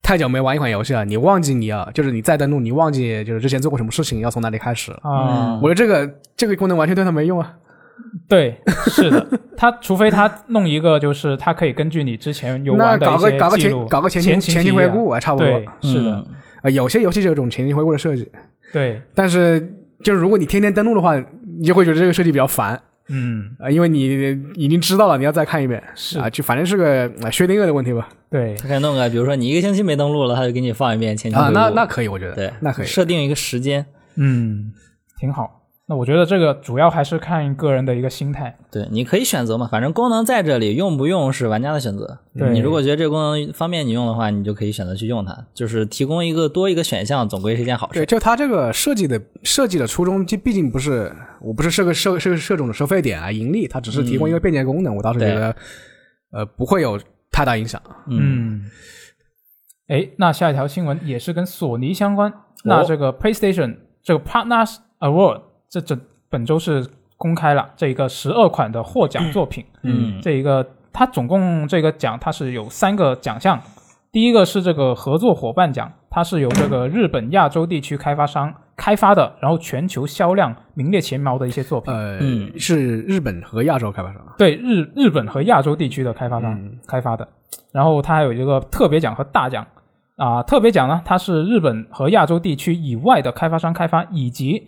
[0.02, 4.98] 太久没玩一款游戏了，你忘记你要就是你再登录，你忘记就是之前做过什么事情，要从哪里开始了。
[5.02, 7.54] 啊，我觉得这个这个功能完全对他没用啊。
[8.28, 15.46] 对，是的，他除非他弄一个，就是他可以根据你之前游那玩的一搞个搞个些记录，前搞个前前情前提啊情回顾啊，差不多。
[15.48, 16.26] 对，是的，嗯
[16.62, 18.30] 啊，有些游戏就有这种前情回顾的设计，
[18.72, 19.60] 对，但是
[20.02, 21.16] 就是如果你天天登录的话，
[21.58, 28.08] 你就会觉得这个设计比较烦嗯，啊，因为你已经知道了，你要再看一遍，是啊，就反正是个啊薛定谔的问题吧。
[28.30, 32.86] 对，他可以弄个，比如说你一个星期没登录了，他就给你放一遍前期啊，回顾那那可以，我觉得，对，那可以。
[32.86, 33.84] 设定一个时间。
[34.14, 34.72] 嗯，
[35.18, 35.61] 挺好。
[35.92, 38.56] 那我觉得这个主要还是看个人的一个心态。
[38.70, 42.18] 对，你可以选择嘛，反正功能在这里，用不用是玩家的选择。
[42.34, 48.06] 对你如果觉得这个功能方便你用的话，你就可以选择去用它，就是提供一个多一个选项，总归是一件好事对，事。
[48.06, 55.54] 就它这个设计的设计的初衷，这毕竟不是我不是设个设设设种的收费点啊盈利，它只是提供一个便捷功能，我倒是觉得
[56.30, 56.98] 呃不会有
[57.30, 57.78] 太大影响。
[58.06, 58.64] 嗯，嗯，
[59.88, 62.32] 哎，那下一条新闻也是跟索尼相关。
[62.64, 69.64] 那这个 PlayStation 这个 Partners Award 这这本周是公开了这一个十二款的获奖作品。
[69.82, 73.58] 嗯这一个它总共这个奖它是有三个奖项，
[74.12, 81.94] 第一个是这个合作伙伴奖，它是由这个日本亚洲地区开发商开发的，然后全球销量名列前茅的一些作品。
[81.94, 84.22] 呃，嗯是日本和亚洲开发商。
[84.36, 87.26] 对日日本和亚洲地区的开发商、开发的，
[87.72, 89.66] 然后它还有一个特别奖和大奖
[90.16, 94.62] 啊、特别奖呢，它是日本和亚洲地区以外的开发商开发，以及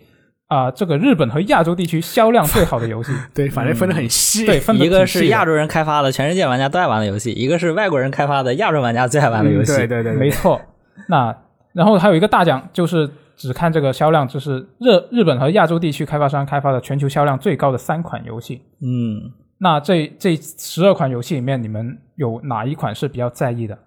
[0.47, 4.45] 啊、这个日本和亚洲地区销量最好的游戏， 对，反正分得很细。
[4.45, 9.73] 对，分得一个是亚洲人开发的，全世界玩家都爱玩的游戏；一个是外国人开发的，亚洲玩家最爱玩的游戏。
[9.73, 10.61] 嗯对对对，对没错。
[11.09, 11.35] 那
[11.73, 18.61] 然后还有一个大奖，就是只看这个销量，就是日日本和亚洲地区开发商开发的全球销量最高的三款游戏。
[18.81, 23.77] 嗯，那这这十二款游戏里面，你们有哪一款是比较在意的？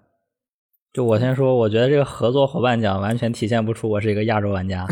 [0.91, 4.85] 就我先说，我觉得这个合作伙伴奖完全体现不出我是一个亚洲玩家。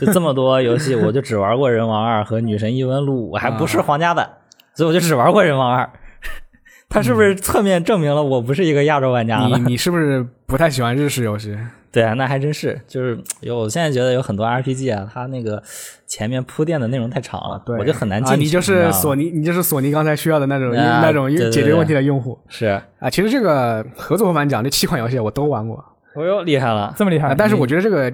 [0.00, 4.28] 就这么多游戏，我就只玩过《人王二》和《女神异闻录我》，还不是皇家版，
[4.74, 5.84] 所以我就只玩过《人王二》。
[6.88, 9.56] 他是不是侧面证明了我不是一个亚洲玩家呢？
[9.60, 11.54] 你你是不是不太喜欢日式游戏？
[11.92, 15.62] 对啊，那还真是，就是有我现在觉得有很多 RPG 啊，它那个
[16.06, 18.26] 前面铺垫的内容太长了，对，我就很难啊。
[18.26, 18.42] 进去。
[18.44, 23.10] 你就是索尼，你就是索尼刚才需要的那种啊那种解决问题的用户是，啊。
[23.10, 25.76] 其实这个合作伙伴奖这七款游戏我都玩过
[26.14, 27.28] 哦呦厉害了，这么厉害？
[27.28, 28.12] 啊，但是我觉得这个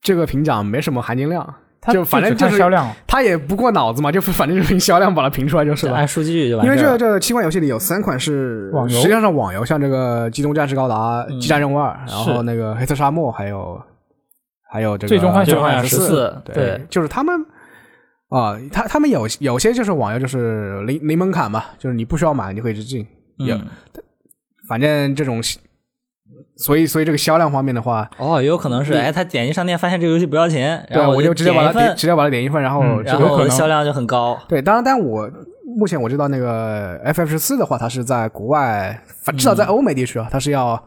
[0.00, 1.54] 这个评奖没什么含金量，它
[1.90, 5.96] 就反正就是销量，他也不过脑子嘛，就反正就凭销量把它评出来就是了。
[5.96, 6.78] 按数据就完因为。
[6.78, 8.96] 这这七款游戏里有三款是网游？
[8.96, 13.80] 实际上是网游，像这个《机动战士高达》嗯激战任务二》，然后那个《黑色沙漠》，还有
[14.70, 17.34] 还有这个最终幻想最终幻想14四，对就是他们
[18.28, 23.06] 啊，他他们有有些就是网游就是零零门槛嘛，就是你不需要买你就可以直进，
[23.38, 23.66] 有嗯，
[24.68, 25.40] 反正这种，
[26.56, 33.50] 所以所以这个销量方面的话，哦，也有可能是，哎，他点击商店发现这个游戏不要钱，对，我就直接把它点直接把它点一份，然后嗯然后有可能。
[33.50, 34.38] 销量就很高。
[34.48, 35.28] 对，当然，但我
[35.76, 39.02] 目前我知道那个 FF 十四的话，它是在国外，
[39.36, 40.80] 至少在欧美地区啊，它是要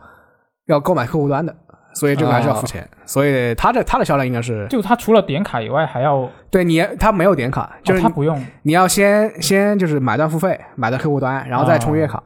[0.68, 1.54] 要购买客户端的，
[1.94, 8.40] 所以这个还是要付钱，所以它的它的销量应该是就它除了点卡以外，还要对你它没有点卡，就是它不用。
[8.62, 12.18] 你要先先就是买断付费，买到客户端，然后再充月卡，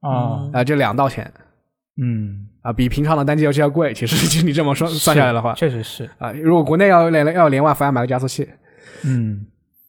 [0.00, 1.30] 啊，啊、这两道钱。
[1.98, 3.94] 嗯，啊、比平常的单机游戏要贵。
[3.94, 8.48] 其实 其实你这么说算下来的话，确实是，啊、如果国内要连要连 WiFi 买个加速器，
[9.04, 9.46] 嗯，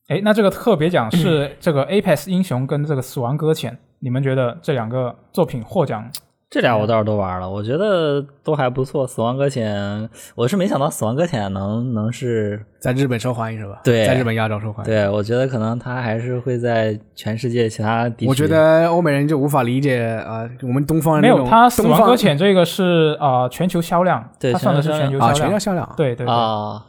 [0.08, 6.08] 哎，那这个特别奖是这个 Apex 英雄跟这个死亡搁浅，你们觉得这两个作品获奖
[6.49, 9.05] 这俩我倒是都玩了，我觉得都还不错。
[9.05, 13.81] 死亡搁浅，我是没想到死亡搁浅能能是，在日本受欢迎是吧？
[13.83, 14.89] 对在日本亚洲受欢迎。
[14.89, 18.29] 对我觉得可能它还是会在全世界其他地区。
[18.29, 25.33] 我觉得欧美人就无法理解啊、我们东方人没有，那种它死亡搁浅这个是啊、呃全球销量，对它算的是全球啊。
[25.33, 25.93] 全球销量。
[25.97, 26.33] 对对对。
[26.33, 26.86] 啊，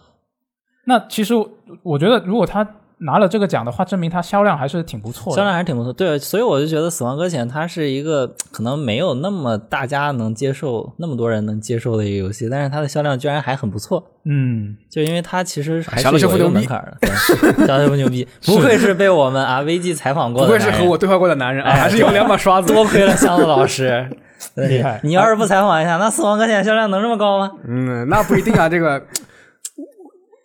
[0.86, 1.34] 那其实
[1.82, 2.64] 我觉得，如果他
[3.00, 5.36] 拿了这个奖的话，证明它销量还是挺不错的。
[5.36, 5.92] 销量还是挺不错。
[5.92, 14.04] 对，所以我就觉得死亡搁浅它是一个 可能没有那么大家能接受、那么多人能接受的一个游戏，但是它的销量居然还很不错。
[14.24, 22.72] 嗯，就因为它其实还是有一个门槛的，对，小岛秀夫牛逼， 不愧是被我们啊 VG 采访过不的不，愧是和我对话过的男人啊，哎还是有两把刷子。
[22.72, 24.06] 多亏了箱子老师，
[24.56, 27.50] 厉害你要是不采访一下，那死亡搁浅销量能这么高吗？
[27.66, 29.02] 嗯，那不一定啊，这个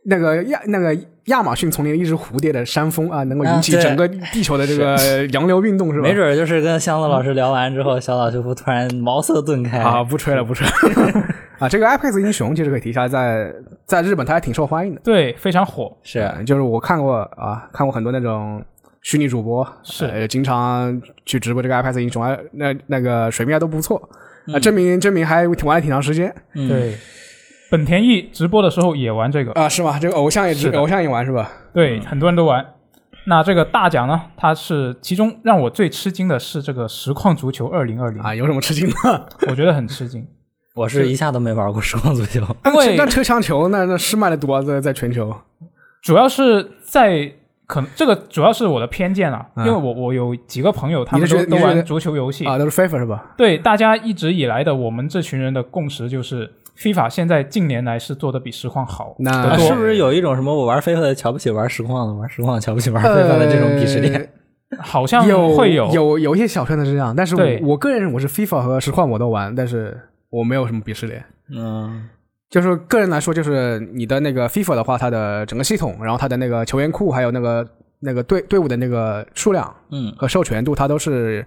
[0.06, 4.98] 那个亚那个亚马逊丛林一只蝴蝶的山峰啊，能够引起整个地球的这个
[5.32, 6.08] 洋流运动是吧？
[6.08, 10.74] 没准就是跟箱子老师聊完之后，小岛秀夫突然茅塞顿开啊，不吹了，不吹了
[11.60, 11.70] 啊！
[11.70, 13.54] 这个 IPEX 英雄其实可以提一下，在
[13.86, 15.02] 在日本它还挺受欢迎的。
[15.04, 15.96] 对，非常火。
[16.04, 18.62] 是呃就是我看过啊，看过很多那种
[19.02, 24.02] 虚拟主播，是呃、经常去直播这个 IPEX 英雄啊，那那个水平还都不错
[24.48, 26.96] 嗯啊，证明证明还挺玩了挺长时间嗯对，
[27.74, 29.98] 本田翼直播的时候也玩这个，啊，是吗？
[29.98, 31.52] 这个偶像也是偶像也玩是吧？
[31.74, 32.64] 对，很多人都玩。
[33.26, 39.28] 那这个大奖呢，它是其中让我最吃惊的是这个实况足球二零二零，啊，有什么吃惊的？
[39.50, 40.24] 我觉得很吃惊，
[40.76, 45.36] 我是一下都没玩过实况足球， 因为那车枪球那那是卖的多啊，在在全球
[46.04, 47.34] 主要是在
[47.66, 53.34] 可能这个主要是我的偏见啊，嗯因为我我有几个朋友，他们都都玩足球游戏，啊，都是 FIFA 是吧？
[53.36, 64.30] 对大家一直以来的我们这群人的共识就是，FIFA 现在近年来是做的比实况好那，是不是有一种什么我玩飞 i 的瞧不起玩实况的，玩实况瞧不起玩飞 i 的这种鄙视链？
[64.80, 69.96] 好像有会有有有一些小圈子是这样，但是我我个人我是 FIFA 和实况我都玩，但是
[70.30, 71.24] 我没有什么鄙视链。
[71.56, 72.10] 嗯
[72.50, 77.68] 就是个人来说，就是你的那个 FIFA 的话，它的整个系统，然后它的那个球员库，还有那个
[78.00, 81.44] 那个队队伍的那个数量嗯和授权度，它都是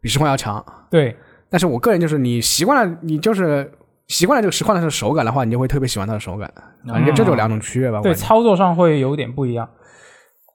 [0.00, 0.64] 比实况要强。
[0.90, 1.14] 对
[1.50, 3.70] 但是我个人就是你习惯了，你就是
[4.08, 6.50] 习惯了这个实况的这个手感的话，你就会特别喜欢它的手感。
[6.86, 7.98] 反正这就两种区别吧。
[7.98, 9.68] 我对，操作上会有点不一样。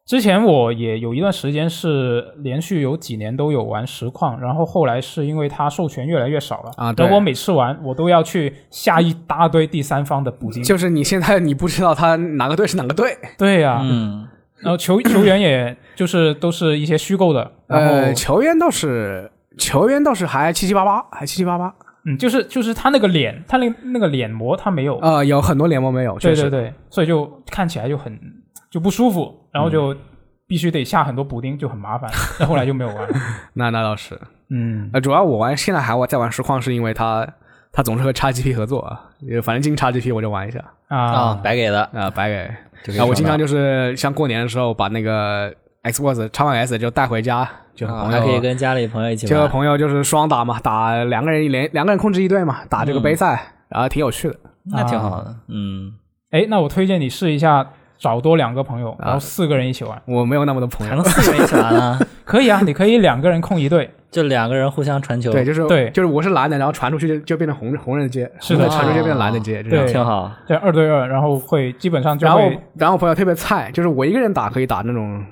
[0.08, 10.62] 之前我也有一段时间是连续有几年都有玩实况，然后后来是因为它授权越来越少了啊对然后我每次玩我都要去下一大堆第三方的补丁。
[10.64, 21.74] 就是你现在你不知道他哪个队是哪个队，对呀、嗯，然后球 球员也就是都是一些虚构的，然后、呃，球员倒是球员倒是还七七八八，还七七八八。
[22.06, 28.20] 嗯，就是就是他那个脸，他那那个脸膜他没有，呃，有很多脸膜没有，确实对对对，所以就看起来就很
[28.70, 29.96] 就不舒服，然后嗯就
[30.48, 32.10] 必须得下很多补丁，就很麻烦。
[32.40, 33.08] 那后来就没有玩。
[33.54, 34.20] 那那倒是。
[34.50, 37.26] 嗯，呃，主要我玩现在还玩在玩实况，是因为他
[37.72, 41.84] 他总是和 XGP 合作啊，呃反正进 XGP 我就玩一下啊啊，白给的。
[41.94, 43.00] 啊、白给。
[43.00, 49.52] 啊，我经常就是像过年的时候把那个 Xbox X One S 就带回家，就和啊，朋友、还可以跟家里朋友一起就和玩。
[49.52, 54.36] 朋友就是双打嘛，打两个人一连两个人控制一队嘛，打这个嗯杯赛，然后挺有趣的。
[54.66, 55.36] 那挺好的。
[55.48, 55.94] 嗯，
[56.30, 57.66] 哎，那我推荐你试一下，
[57.98, 62.00] 找多两个朋友，啊然后四个人一起玩，我没有那么多朋友还能，四个人一起玩啊？
[62.24, 70.32] 可以啊，你可以两个人控一队，就两个人互相传球，对，就是对就是我是蓝的，然后传出去就就变成红红人的街，是的传出去就变成蓝的街，这样对挺好。
[70.48, 75.24] 对二对二，然后会基本上就然后会，然后我朋友特别菜，就是我一个人打可以打那种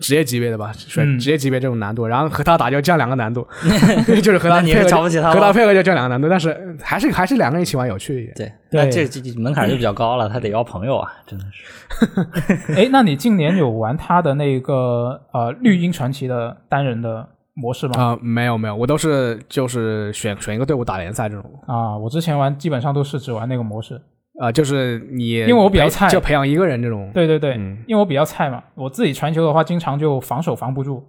[0.00, 3.46] 职业级别的吧，选嗯职业级别这种难度，然后和他打就降两个难度，
[4.22, 8.34] 就是和他你配合是瞧不起他吗和他配合就降两个难度，但是还是还是两个人一起玩有趣一点。
[8.34, 12.74] 对，对那这这这门槛就比较高了，他得要朋友啊，真的是。
[12.74, 17.94] 哎，那你近年有玩他的那个呃绿茵传奇的单人的模式吗？
[18.02, 24.00] 啊、没有没有，我都是就是选选一个队伍打联赛这种，啊，我之前玩基本上都是只玩那个模式。
[24.40, 27.10] 啊、就是你因为我比较菜就培养一个人这种。
[27.14, 31.02] 对对对，嗯因为我比较菜嘛，我自己传球的话，经常就防守防不住，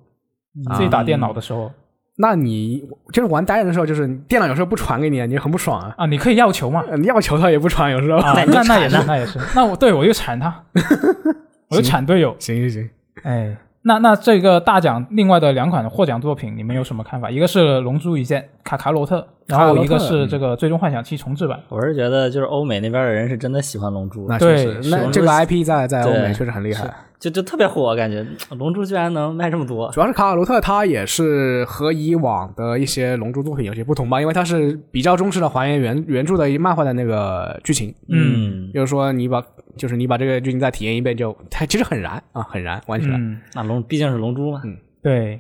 [0.54, 1.72] 你自己打电脑的时候
[2.18, 5.94] 那你就是玩单人的时候，就是电脑有时候不传给你，你很不爽啊。
[5.98, 8.20] 啊，你可以要球嘛，要球他也不传，有时候。
[8.48, 10.64] 那那也是那也是，那我对我就铲他，
[11.70, 12.34] 我就铲队友。
[12.40, 12.90] 行行行，
[13.24, 13.58] 哎，
[13.88, 17.30] 那那这个大奖另外的两款获奖作品，你们有什么看法？
[17.30, 21.60] 一个是《龙珠一剑》卡卡罗特，然后一个是这个《最终幻想七》重置版。
[21.70, 26.92] 我是觉得，就是欧美那边的人是真的喜欢龙珠，那对确实，那这个 IP 在在欧美确实很厉害。
[27.20, 28.26] 就就特别火，感觉
[28.58, 29.90] 龙珠居然能卖这么多。
[29.92, 37.94] 主要是卡卡罗特，它也是和以往的一些龙珠作品有些不同吧，因为它是比较忠实的还原原原著的漫画的那个剧情。
[38.10, 39.42] 嗯，就是说，你把
[39.78, 43.18] 就是你把这个剧情再体验一遍就，它其实很燃啊，很燃，玩起来。
[43.18, 45.40] 嗯，那龙毕竟是龙珠嘛，嗯对。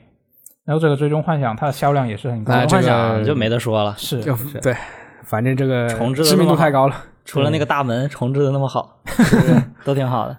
[0.65, 4.75] 然后这个《最终幻想》它的销量也是很高，哎这幻想就没得说了，是就对，
[5.23, 6.95] 反正这个重置得知名度太高了。
[7.23, 9.01] 除了那个大门重置的那么好，
[9.85, 10.37] 都挺好的。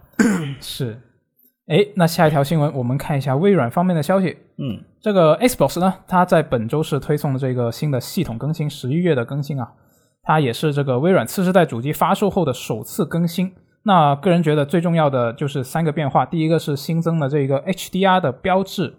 [0.61, 1.01] 是。
[1.68, 4.36] 哎，那下一条新闻，我们看一下微软方面的消息。
[4.59, 9.72] 嗯，这个 Xbox 呢，它在本周是推送了这个新的系统更新，十一月的更新啊，
[10.22, 13.53] 它也是这个微软次世代主机发售后的首次更新。
[13.87, 18.93] 那个人觉得最重要的就是三个变化，第一个是新增了这个 HDR 的标志，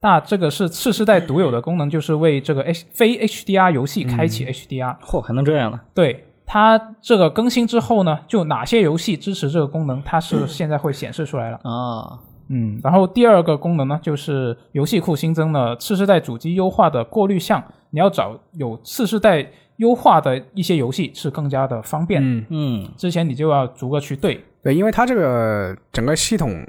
[0.00, 4.98] 那这个是次世代独有的功能，就是为这个 H 非 HDR 游戏开启 HDR。
[4.98, 5.78] 嚯，还能这样呢？
[5.94, 11.60] 对它这个更新之后呢，就哪些游戏支持这个功能，它是现在会显示出来了。
[11.62, 12.18] 啊，
[12.48, 19.48] 嗯，然后第二个功能呢，就是游戏库新增了次世代主机优化的过滤项，你要找有次世代
[19.82, 22.22] 优化的一些游戏是更加的方便。
[22.22, 24.40] 嗯，嗯，之前你就要逐个去对。
[24.62, 26.64] 对，因为它这个整个系统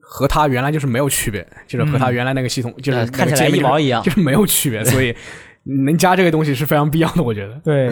[0.00, 5.14] 和它原来就是没有区别，就是和它原来那个系统、就是呃看起来一毛一样 就是没有区别， 所以
[5.86, 7.54] 能加这个东西是非常必要的，我觉得。
[7.62, 7.86] 对，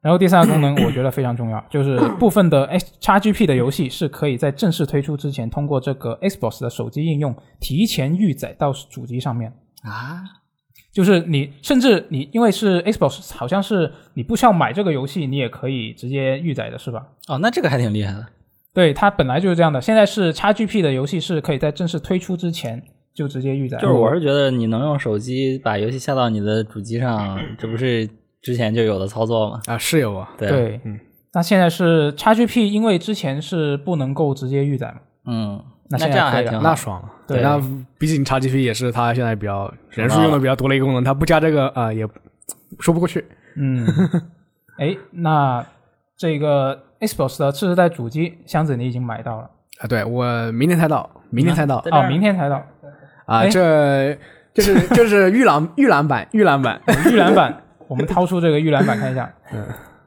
[0.00, 9.52] 然后第三个功能我觉得非常重要， 就是部分的 X XGP 的游戏是可以在正式推出之前，通过这个 Xbox 的手机应用提前预载到主机上面。
[9.82, 10.22] 啊，
[10.92, 17.06] 就是你，甚至你因为是 Xbox，好像是你不需要买这个游戏，你也可以直接预载的，是吧？
[17.28, 18.26] 哦，那这个还挺厉害的。
[18.74, 19.80] 对，它本来就是这样的。
[19.80, 22.82] 现在是 XGP 的游戏是可以在正式推出之前
[23.12, 23.76] 就直接预载。
[23.78, 28.08] 就是我是觉得你能用手机把游戏下到你的主机上，这不是
[28.40, 29.60] 之前就有的操作吗？
[29.66, 30.98] 啊，是有啊，对，对，嗯，
[31.34, 35.00] 那现在是 XGP，因为之前是不能够直接预载嘛。
[35.26, 36.62] 嗯，那那现在可以了这样还挺好。
[36.62, 37.08] 那爽了。
[37.26, 37.60] 对那
[37.98, 42.06] 毕竟 XGP 也是它现在比较人数用的比较多的一个功能，它不加这个啊、也
[42.80, 43.24] 说不过去。
[43.56, 43.86] 嗯，
[44.78, 45.64] 哎，那
[46.16, 52.56] 这个 Xbox 的次世代主机箱子你已经买到了啊，对我明天才到，明天才到啊哦，明天才到
[53.26, 54.16] 啊，哎这
[54.54, 56.80] 就是就是预览预览版预览版，
[57.12, 59.30] 预览版，我们掏出这个预览版看一下。
[59.52, 59.64] 嗯，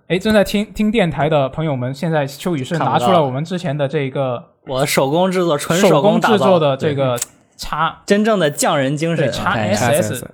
[0.08, 7.18] 哎，正在听听电台的朋友们，现在秋雨是拿出了我们之前的这个我手工制作，纯手工打造制作的这个
[7.58, 10.26] 叉真正的匠人精神，叉 SS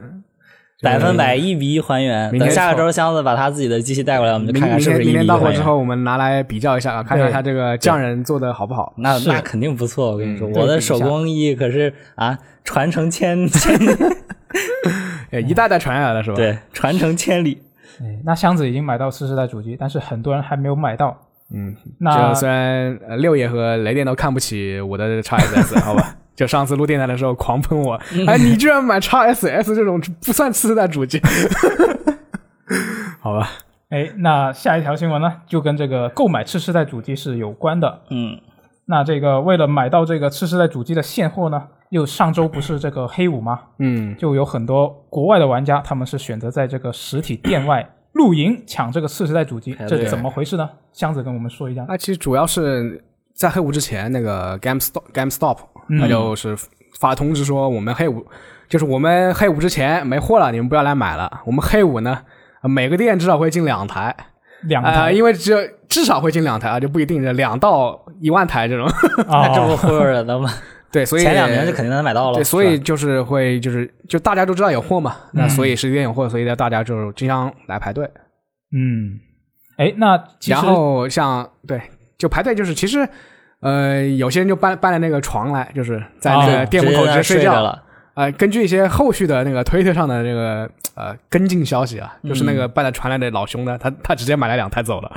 [0.84, 2.38] 百分百一比一还原。
[2.38, 5.39] 等下个周箱子把他自己的机器带过来，我们就看看是不是一明天明天比一还原。
[5.39, 8.93] 到货之后，我们拿来比较一下啊，看看他这个匠人做的好不好。
[8.97, 13.75] 那那肯定不错，我跟你说，嗯我的手工艺可是啊，传承千千
[15.32, 17.63] 呃 一代代传下来的是吧？，对，传承千里。
[17.99, 21.17] 哎，那箱子已经买到次世代主机，但是很多人还没有买到。
[21.53, 27.93] 嗯，那就虽然呃六爷和雷电都看不起我的 x SS， 好吧，就上次录电台的时候狂喷我，
[28.27, 31.21] 哎，你居然买 x SS 这种不算次世代主机，
[33.21, 33.49] 好吧？
[33.89, 38.01] 哎，那下一条新闻呢，就跟这个购买次世代主机是有关的。
[38.09, 38.37] 嗯，
[38.85, 43.61] 那这个为了买到这个次世代主机的现货呢，又上周不是这个黑五吗？
[43.79, 47.87] 嗯，就有很多国外的玩家，他们是选择在这个实体店外
[48.18, 50.70] 露营抢这个次世代主机，这怎么回事呢？
[50.91, 51.86] 箱子跟我们说一下。
[51.88, 53.01] 那其实主要是
[53.34, 55.57] 在黑五之前，那个 GameStop GameStop
[55.89, 56.57] 嗯他就是
[56.99, 58.26] 发通知说，我们黑五
[58.68, 61.41] 就是我们黑五之前没货了，你们不要来买了。
[61.45, 62.20] 我们黑五呢，
[62.61, 64.26] 呃每个店至少会进两台，啊、
[64.63, 68.86] 两台因为只有至少会进两台啊，就不一定是两到一万台这种。
[69.28, 70.49] 那 这不啊，忽悠人的吗？
[70.91, 72.35] 对，所以前两名就肯定能买到了。
[72.35, 78.09] 对，所以就是会就是就大家都知道有货嘛，那嗯所以实体店有货，所以大家就经常来排队。
[78.73, 79.19] 嗯，
[79.77, 81.81] 哎，那其实然后像对，
[82.17, 83.07] 就排队就是其实。
[83.59, 87.41] 呃，有些人就搬搬了那个床来，就是在那个哦店门口直接睡觉。
[87.41, 87.83] 睡着了。
[88.13, 95.11] 呃，根据一些后续的那个推特上的那个呃跟进消息啊，就是那个搬了传来的老兄呢，他他直接买了两台走了，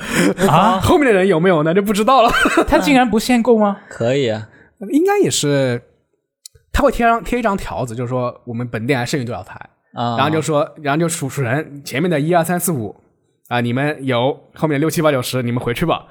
[0.49, 2.31] 啊， 后面的人有没有呢就不知道了。
[2.67, 3.77] 他竟然不限购吗？
[3.91, 4.49] 可以啊，
[4.91, 5.83] 应该也是，
[6.73, 9.55] 他会贴张贴一张条子，就是说我们本店还剩余多少台，
[9.93, 12.97] 啊，然后就说，然后就数数人前面的一二三四五
[13.49, 16.07] 啊，你们有后面六七八九十，你们回去吧，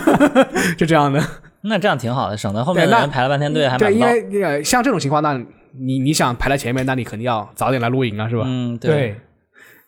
[0.76, 1.22] 就这样的。
[1.62, 4.06] 那这样挺好的，省得后面排了半天队还买对，不到。
[4.06, 5.32] 因为那个像这种情况，那
[5.78, 8.44] 你你想排在前面，那你肯定要早点来露营啊，是吧？
[8.46, 9.16] 嗯，对，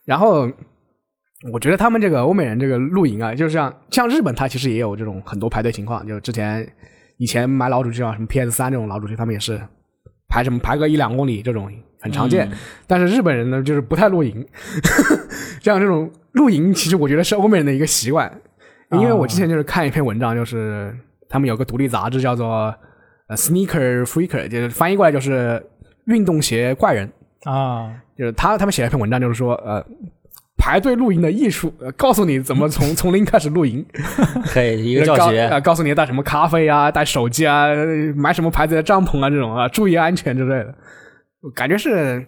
[0.05, 0.51] 然后
[1.53, 6.05] 我觉得他们这个欧美人这个露营啊，就是像像日本，他其实也有这种很多排队情况。
[6.05, 6.69] 就之前
[7.19, 9.61] 以前买老主机啊，什么 PS 三这种老主机，他们也是
[10.29, 12.49] 排什么排个一两公里这种很常见。
[12.51, 12.57] 嗯
[12.87, 14.47] 但是日本人呢，就是不太露营。
[15.61, 18.33] 像这种露营，其实我觉得是欧美人的一个习惯，
[18.93, 20.97] 因为我之前就是看一篇文章，就是
[21.29, 22.75] 他们有个独立杂志叫做
[23.27, 25.63] 呃 Sneaker Freaker，就是翻译过来就是
[26.07, 27.11] 运动鞋怪人。
[27.45, 29.85] 啊，就是他他们写了一篇文章，就是说呃。
[30.59, 33.85] 排队露营的艺术，呃，告诉你怎么 从从零开始露营，
[34.45, 35.47] 可以一个教告学。
[35.47, 37.69] 呃，告诉你带什么咖啡啊，带手机啊，
[38.17, 40.75] 买什么牌子的帐篷啊，这种啊，注意安全之类的。
[41.41, 42.27] 我感觉是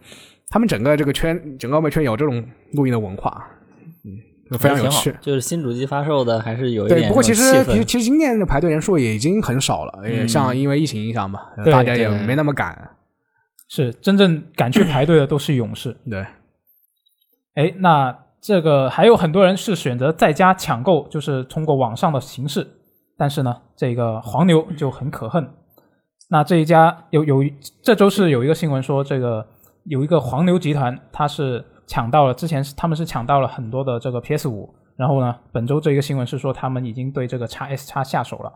[0.48, 2.42] 他们整个这个圈，整个欧美圈有这种
[2.74, 3.44] 露营的文化，
[4.04, 5.12] 嗯，非常有趣。
[5.20, 12.90] 就是新主机发售的还是有一对，点不过其实其实其实今年的排队人数也已经很少了，也嗯像因为疫情影响嘛，大家也没那么赶。
[13.68, 15.96] 是真正敢去排队的都是勇士。
[16.10, 16.26] 对，
[17.60, 22.66] 哎，那这个还有很多人是选择在家抢购，就是通过网上的形式。
[23.18, 25.46] 但是呢，这个黄牛就很可恨。
[26.30, 27.44] 那这一家有有
[27.82, 29.46] 这周是有一个新闻说，这个
[29.84, 38.50] 有一个黄牛集团，他是抢到了之前是他们是抢到了很多的这个 PS 五，然后呢，本周这一个新闻是说他们已经对这个 x S x 下手了。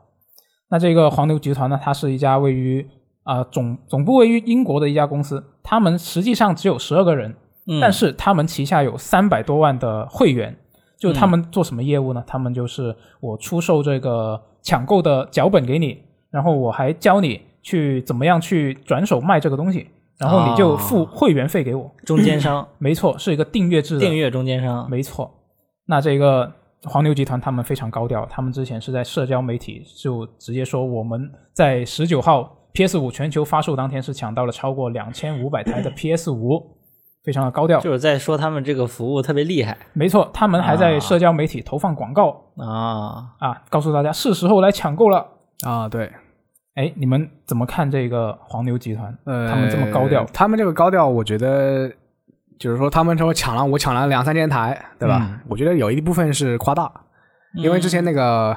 [0.71, 2.89] 那这个黄牛集团呢，它是一家位于
[3.25, 7.35] 啊、总总部位于英国的一家公司，他们实际上只有十二个人，
[7.67, 10.55] 嗯但是他们旗下有三百多万的会员，
[10.99, 12.23] 就他们做什么业务呢？
[12.27, 19.89] 他们就是我出售这个抢购的脚本给你，然后我还教你去怎么样去转手卖这个东西，
[20.19, 21.91] 然后你就付会员费给我。
[22.05, 24.01] 中间商 没错，是一个订阅制的。
[24.01, 25.31] 订阅中间商，没错。
[25.87, 26.51] 那这个
[26.85, 36.63] 黄牛集团他们非常高调，他们之前是在社交媒体就直接说我们在十九号 PS 五全球发售当天是抢到了超过两千五百台的 PS 五，
[37.25, 37.81] 非常的高调。
[37.81, 43.33] 就是在说他们这个服务特别厉害没错，他们还在啊社交媒体投放广告啊。
[43.39, 45.27] 啊，告诉大家是时候来抢购了。
[45.65, 46.13] 啊，对，
[46.75, 49.17] 哎，你们怎么看这个黄牛集团？
[49.25, 51.91] 呃，他们这么高调他们这个高调，我觉得
[52.59, 55.19] 就是说，他们说抢了我抢了两三千台，对吧？
[55.23, 56.91] 嗯我觉得有一部分是夸大，
[57.55, 58.57] 因为之前那个、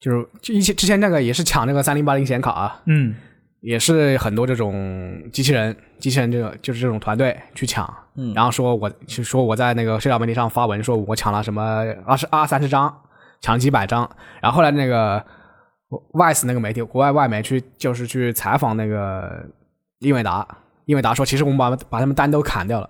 [0.00, 3.14] 就是就一些之前那个也是抢那个三零八零显卡啊，嗯
[3.60, 8.32] 也是很多这种机器人，机器人这个就是这种团队去抢，嗯。
[8.34, 11.62] 然后说我就说我在那个社交媒体上发文说我抢了什么
[12.06, 12.94] 二十二三十张，
[13.40, 14.08] 抢了几百张，
[14.40, 15.24] 然后后来那个
[16.12, 19.44] Vice 那个媒体国外外媒去就是去采访那个
[19.98, 20.46] 英伟达，
[20.84, 22.88] 英伟达说其实我们把把他们单都砍掉了，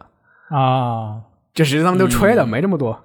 [0.50, 1.22] 啊，
[1.54, 3.04] 就实际上他们都吹了，没这么多。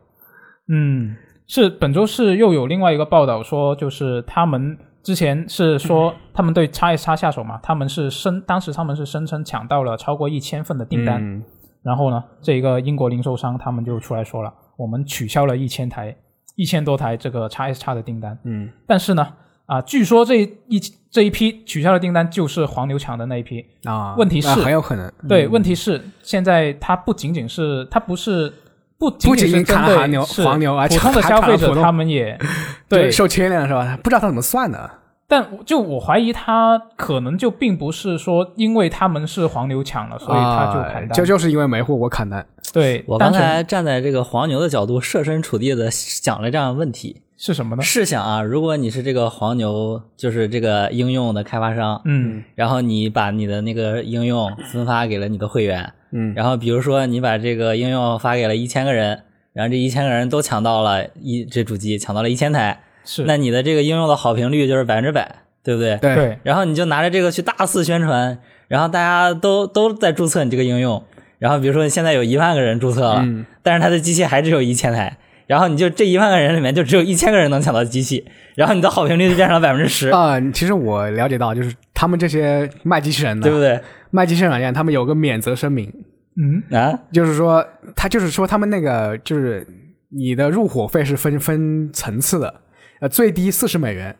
[0.67, 1.15] 嗯，
[1.47, 11.43] 是本周是又有另外一个报道说，就是他们之前是说他们对叉 S 叉下手嘛，他们是声当时他们是声称抢到了超过一千份的订单，嗯。
[11.83, 16.15] 然后呢，这个英国零售商他们就出来说了，我们取消了一千台
[16.55, 18.69] 一千多台这个叉 S 叉的订单，嗯。
[18.87, 19.27] 但是呢，
[19.65, 20.35] 啊，据说这
[20.67, 20.79] 一
[21.11, 25.11] 这一批取消的订单就是黄牛抢的那一批，啊，问题是很有可能。
[25.27, 28.51] 对，问题是现在它不仅仅是它不是
[28.97, 32.37] 不仅不仅仅是针对砍黄牛是黄牛而且普通的消费者他们也
[32.87, 33.97] 对对，受牵连是吧？
[34.03, 34.89] 不知道他怎么算的。
[35.25, 42.45] 但就我怀疑他可能就并不是说因为他们是黄牛抢了，所以他就砍单，啊就就是因为没货我砍单。
[42.71, 47.21] 对，我刚才站在这个黄牛的角度，设身处地的想了这样的问题。
[47.35, 47.81] 是什么呢？
[47.81, 65.97] 试想啊，如果你是这个黄牛，就是这个应用的开发商，嗯然后你把你的那个应用分发给了你的会员，嗯然后比如说你把这个应用发给了一千个人，然后这一千个人都抢到了一这主机，抢到了一千台，是那你的这个应用的好评率就是百分之百，对不对？
[65.97, 68.37] 对对然后你就拿着这个去大肆宣传，
[68.67, 71.03] 然后大家都都在注册你这个应用，
[71.39, 83.79] 然后比如说现在有一万个人注册了，嗯但是他的机器还只有一千台，然后你就这一万个人里面就只有一千个人能抢到机器，然后你的好评率就变成了百分之十，啊、其实我了解到，就是他们这些卖机器人的，对不对？
[84.15, 85.91] 卖机器人软件，他们有个免责声明，
[86.37, 86.77] 嗯？
[86.77, 89.65] 啊，就是说，他就是说他们那个就是
[90.09, 92.53] 你的入伙费是分分层次的，
[93.01, 94.15] 呃，最低四十美元，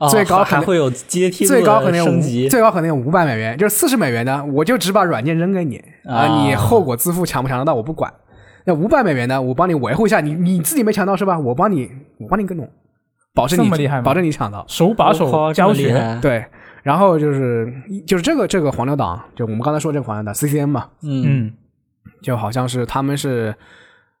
[0.00, 6.42] 哦最高可能还会有阶梯最高可能有五升级，最高可能有五百美元，就是四十美元呢，我就只把软件扔给你啊、啊。
[6.42, 8.10] 你后果自负，抢不抢得到我不管。
[8.64, 11.38] 那五百美元呢，我帮你维护一下，你你自己没抢到是吧？
[11.38, 12.66] 我帮你，我帮你跟弄，
[13.34, 14.64] 保证你这么厉害保证你抢到。
[14.66, 16.44] 手把手教学，对，
[16.86, 17.66] 然后就是
[18.06, 21.24] 就是这个这个黄牛党，就我们刚才说这个黄牛党 CCM 嘛，嗯。
[21.26, 21.52] 嗯。
[22.22, 23.52] 就好像是他们是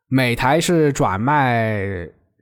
[0.08, 1.80] 每台是转卖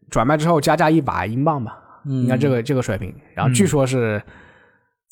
[0.09, 3.15] 转卖之后加价一百英镑吧，嗯，应该这个这个水平。
[3.35, 4.23] 然后据说是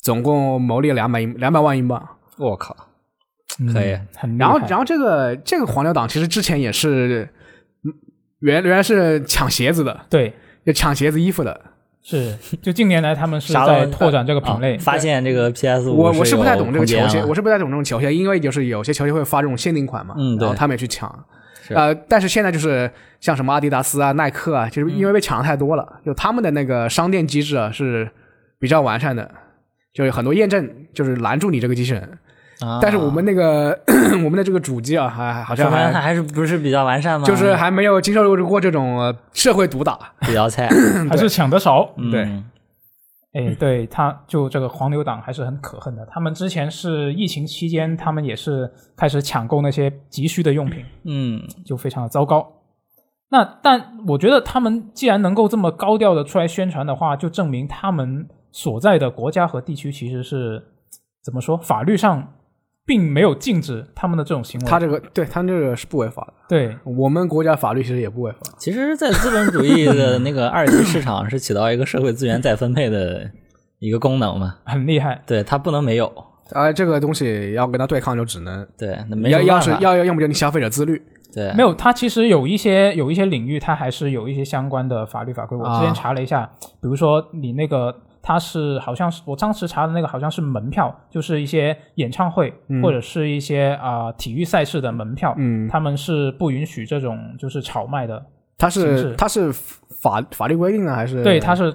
[0.01, 2.03] 总共牟利两百英两百万英镑。
[2.39, 2.75] 我靠，
[3.59, 3.95] 嗯可以。
[4.15, 7.29] 很然后然后这个这个黄牛党其实之前也是
[7.83, 7.93] 嗯
[8.39, 10.33] 原原来是抢鞋子的，对。
[10.65, 11.61] 就抢鞋子衣服的。
[12.03, 21.09] 是，就近年来他们是在拓展这个品类啊，发现这个 PS 五我我是不太懂这个球鞋，我是不太懂这种球鞋，因为就是有些球鞋会发这种限定款嘛，嗯对然后他们也去抢。
[21.65, 22.91] 是呃，但是现在就是
[23.21, 28.09] 像什么阿迪达斯啊、耐克啊，就是因为被抢的太多了，就他们的那个商店机制啊是
[28.59, 29.31] 比较完善的，
[29.93, 32.19] 就有很多验证，就是拦住你这个机器人。
[32.67, 33.77] 啊但是我们那个
[34.23, 37.25] 我们的这个主机啊，还好像还还是不是比较完善吗？
[37.25, 39.97] 就是还没有经受过这种呃社会毒打。
[40.21, 40.67] 比较菜，
[41.09, 41.89] 还是抢得少。
[41.97, 42.43] 嗯对
[43.35, 46.05] 哎，对，他就这个黄牛党还是很可恨的。
[46.05, 52.47] 他们之前是疫情期间，他们也是开始抢购那些急需的用品，嗯，就非常的糟糕。
[53.31, 60.61] 那但我觉得他们既然能够这么高调的出来宣传的话，就证明他们所在的国家和地区其实是
[61.23, 62.35] 怎么说，法律上
[62.85, 64.67] 并没有禁止他们的这种行为。
[64.67, 68.39] 他这个对他这个是不违法的，对我们国家法律其实也不违法。
[68.57, 73.29] 其实，在资本主义的那个二级市场是起到一个社会资源再分配的
[73.79, 75.21] 一个功能嘛， 很厉害。
[75.25, 76.11] 对，它不能没有。
[76.51, 79.61] 而这个东西要跟他对抗，就只能对，那没什要要。
[79.61, 81.01] 是要要要么就你消费者自律，
[81.33, 85.57] 对，没有，它其实有一些有一些领域，它还是有一些相关的法律法规。
[85.57, 92.51] 我之前啊查了一下，比如说你那个，它是好像是我当时查的那个，好像是门票，就是一些演唱会、
[92.81, 98.25] 或者是一些啊、体育赛事的门票，嗯，他们是不允许这种就是炒卖的。
[98.57, 101.21] 它是它是法法律规定的还是？
[101.21, 101.69] 对，它是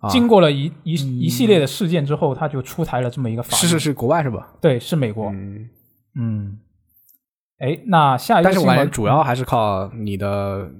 [0.00, 3.56] 啊经过了一、一一系列的事件之后，它就出台了这么一个法律。
[3.56, 4.52] 是是是国外是吧？
[4.60, 5.30] 对，是美国。
[5.30, 5.68] 嗯，
[6.14, 6.58] 嗯，
[7.58, 10.70] 哎，那下一个但是我感觉新闻主要还是靠你的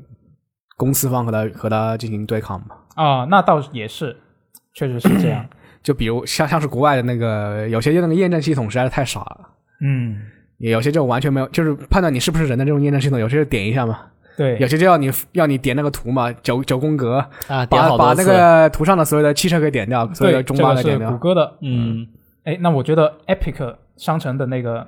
[0.76, 2.78] 公司方和他和他进行对抗吧。
[2.94, 4.16] 啊、那倒也是，
[4.74, 5.44] 确实是这样。
[5.82, 9.48] 就比如像像是国外的那个有些那个验证系统实在是太傻了，
[9.80, 10.16] 嗯，
[10.58, 13.98] 也有些就完全没有，就是判断你是不是人的这种验证系统，有些就点一下嘛，
[14.36, 17.16] 对，有些就要你要你点那个图嘛，九九宫格，
[17.48, 18.22] 啊，点把把那。
[18.22, 21.10] 个图上的所有的汽车给点掉，所有的，中巴给点掉。
[21.10, 21.58] 谷歌的。
[21.62, 22.06] 嗯
[22.44, 24.86] 哎，那我觉得 Epic 商城的那个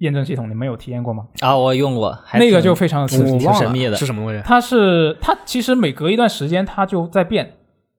[0.00, 1.24] 验证系统，你们有体验过吗？
[1.40, 3.38] 啊，我用过，还那个就非常的刺激。
[3.38, 4.42] 挺神秘的是什么东西。
[4.44, 7.54] 它是它其实每隔一段时间它就在变。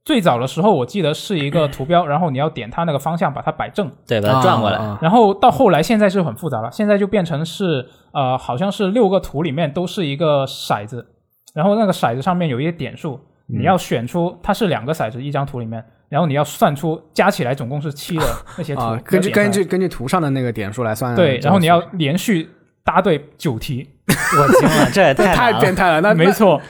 [0.10, 4.98] 最早的时候我记得是一个图标，然后你要点它那个方向把它摆正，对，把它转过来。
[5.00, 11.06] 然后到后来现在是很复杂了，现在就变成是呃好像是六个图里面都是一个骰子，
[11.54, 13.60] 然后那个骰子上面有一些点数，嗯。
[13.60, 18.26] 你要选出它是两个骰子一张图里面，然后你要算出加起来总共是七的
[18.58, 21.16] 那些图，啊，根据根据根据图上的那个点数来算。
[21.16, 22.50] 对，然后你要连续
[22.84, 26.26] 答对九题， 我惊了，这也这太 太变态了，那没。
[26.32, 26.66] 错，那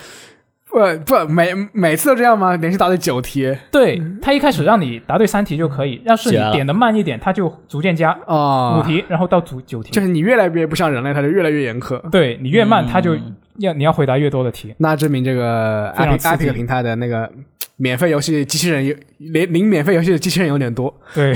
[0.70, 2.56] 不不每每次都这样吗？
[2.56, 12.00] 连续答对九题对他一开始让你答对三题就可以，要是你点的慢一点，他就逐渐加啊五，题，然后到九九题，就是你越来越不像人类，他就越来越严苛。
[12.12, 17.30] 对你越慢，他就嗯要你要回答越多的题，那证明这个非常 Epic 刺激 Epic 平台的那个
[17.78, 20.94] 免费游戏机器人有连领免费游戏的机器人有点多。
[21.16, 21.34] 对，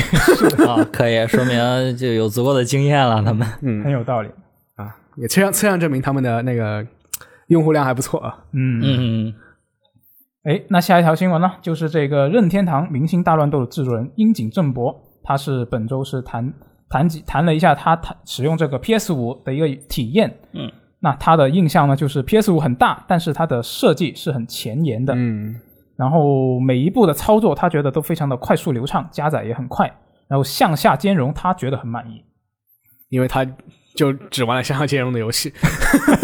[0.67, 3.21] 啊， 可以说明就有足够的经验了。
[3.23, 4.29] 他们嗯很有道理。
[4.75, 6.85] 啊，也侧向侧向证明他们的那个
[7.53, 8.45] 用户量还不错啊。
[8.51, 9.33] 嗯，嗯，
[10.43, 14.93] 哎，那下一条新闻呢，就是这个任天堂《明星大乱斗》的制作人樱井正博，
[15.23, 16.53] 他是本周是谈
[16.89, 20.35] 谈几谈了一下他谈使用这个 PS 五的一个体验。
[20.51, 25.55] 嗯，那他的印象呢，就是 PS 五很大，但是它的设计是很前沿的，嗯，
[25.95, 29.85] 然后每一步的操作他觉得都非常的快速流畅，加载也很快，
[30.27, 32.23] 然后向下兼容他觉得很满意。
[33.09, 33.45] 因为他
[33.95, 35.53] 就只玩了向下兼容的游戏，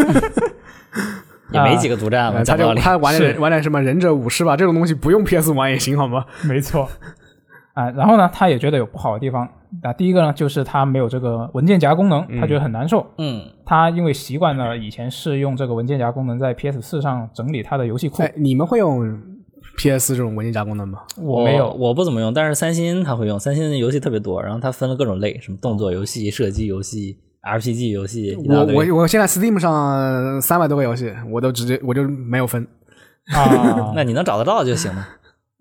[1.51, 2.55] 也没几个独占嘛，呃他。
[2.57, 6.25] 就他玩点玩点什么忍者武士吧，这种东西不用 PS 玩也行好吗？
[6.47, 6.87] 没错。
[7.73, 9.47] 啊，然后呢，他也觉得有不好的地方。
[9.83, 13.05] 那第一个呢，就是他没有这个文件夹功能，他觉得很难受。
[13.17, 19.17] 嗯，他因为习惯了以前是用这个文件夹功能在 PS 四上整理他的游戏库，哎，你们会用
[19.77, 20.99] PS 这种文件夹功能吗？
[21.17, 21.71] 我没有。
[21.73, 23.39] 我不怎么用，但是三星他会用。
[23.39, 28.65] 三星的游戏特别多，然后他分了各种类，什么动作游戏、射击游戏、RPG 游戏，我。
[28.65, 32.67] 我我现在 Steam 上三百多个游戏，我都直接我就没有分，
[33.33, 35.07] 啊， 那你能找得到就行了，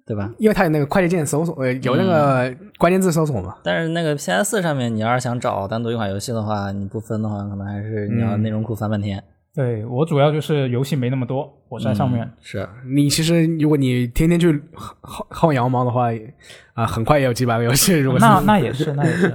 [0.06, 0.32] 对吧？
[0.38, 3.56] 因为它有那个快捷键搜索，呃，有那个关键字搜索嘛。
[3.62, 9.22] 但是那个 PS 四上面，你要是想找单独一款游戏的话，你不分的话，可能还是你要内容库翻半天。
[9.54, 12.24] 对我主要就是游戏没那么多，我在上面。
[12.24, 14.52] 嗯是你其实如果你天天去
[15.02, 16.10] 薅薅羊毛的话，
[16.74, 17.98] 啊，很快也有几百个游戏。
[17.98, 19.34] 如果是那那也是，那也是。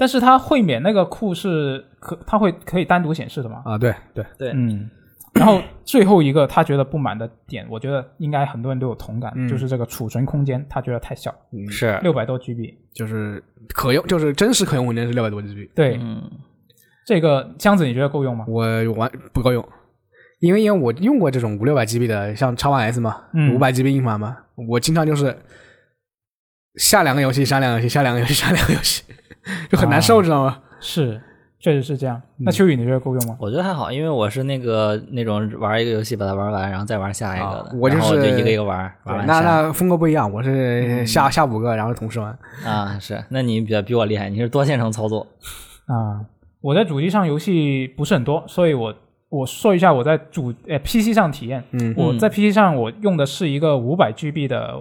[0.00, 3.60] 但是它会免那个库是可，它会可以单独显示的嘛？
[3.66, 4.88] 啊，对对，对，嗯。
[5.34, 9.46] 然后最后一个他觉得不满的点，我觉得应该很多人都有同感，嗯。
[9.46, 11.30] 就是这个储存空间，他觉得太小，
[11.68, 12.74] 是，六百多 GB。
[12.94, 13.44] 就是
[13.74, 16.22] 可用，就是真实可用文件是六百多 GB，对，嗯，
[17.04, 18.46] 这个箱子你觉得够用吗？
[18.48, 19.62] 我完不够用，
[20.38, 23.54] 因为因为我用过这种五六百 GB 的，像叉 One S 嘛，嗯。
[23.54, 24.34] 五百 GB 硬盘嘛，
[24.66, 25.36] 我经常就是
[26.76, 29.02] 下两个游戏，下两个游戏，下两个游戏，下两个游戏，
[29.70, 30.58] 就很难受，啊知道吗？
[30.80, 31.20] 是，
[31.58, 32.20] 确实是这样。
[32.38, 33.36] 那秋雨你觉得够用吗？
[33.40, 42.38] 我觉得还好，因为我是那个那种玩一个游戏把它玩完，然后再玩下一个的，啊我就是一个一个玩，玩那那风格不一样，我是下下五个，然后同时玩。
[42.64, 45.26] 啊，是，那你比较比我厉害，你是多线程操作，
[45.86, 46.24] 啊，
[46.60, 48.94] 我在主机上游戏不是很多，所以我
[49.28, 51.62] 我说一下我在主呃 PC 上体验。
[51.72, 54.76] 嗯我在 PC 上我用的是一个五百 GB 的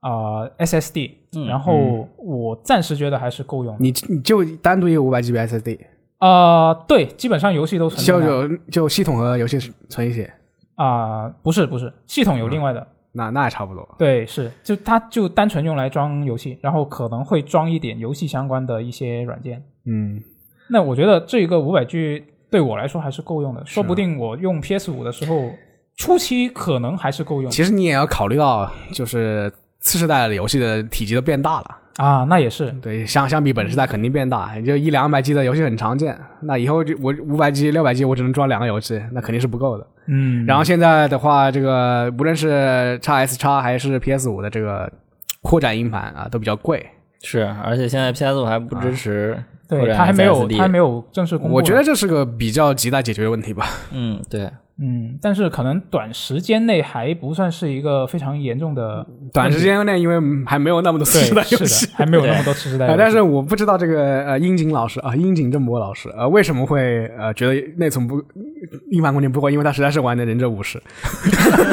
[0.00, 3.78] 啊、SSD，、嗯然后我暂时觉得还是够用的。
[3.80, 5.78] 你你就单独一个五百 GB SSD，
[6.18, 10.32] 啊、对，基本上游戏都存就就系统和游戏存一些，
[10.74, 12.86] 啊、不是不是，系统有另外的。
[13.12, 13.86] 那那也差不多。
[13.98, 19.60] 对，是，就它就单纯用来装游戏，然后可能会装一点游戏相关的一些软件。
[19.84, 20.22] 嗯，
[20.68, 25.50] 那我觉得这个五百 G 对我来说还是够用的，说不定我用 PS 五的时候，
[25.96, 31.76] 初期可能还是够用其实你也要考虑到，就是次世代的游戏的体积都变大了。
[31.96, 32.24] 啊。
[32.28, 36.18] 那也是，对，相相比本世代肯定变大，也就一两百 G 的游戏很常见。
[36.40, 39.86] 那以后就我五百 G、六百 G 我只能装两个游戏，那肯定是不够的。
[40.06, 44.90] 嗯，然后现在的话，这个无论是 x S x 还是 PS 五的这个
[45.42, 46.84] 扩展硬盘啊，都比较贵。
[47.22, 51.54] 是，而且现在 PS 五还不支持扩对它还没有它还没有正式公布。
[51.54, 53.66] 我觉得这是个比较亟待解决的问题吧。
[53.92, 54.50] 嗯，对，
[54.82, 62.98] 嗯，但是可能短时间内还不算是一个非常严重的短时间内，因为还没有那么多次世代游戏的，，还没有那么多次世代游啊，戏。
[63.02, 68.22] 但是我不知道这个呃樱井老师啊，樱井正博老师呃为什么会呃觉得内存不
[68.90, 70.82] 硬盘空间不够，因为他实在是玩的忍者武士。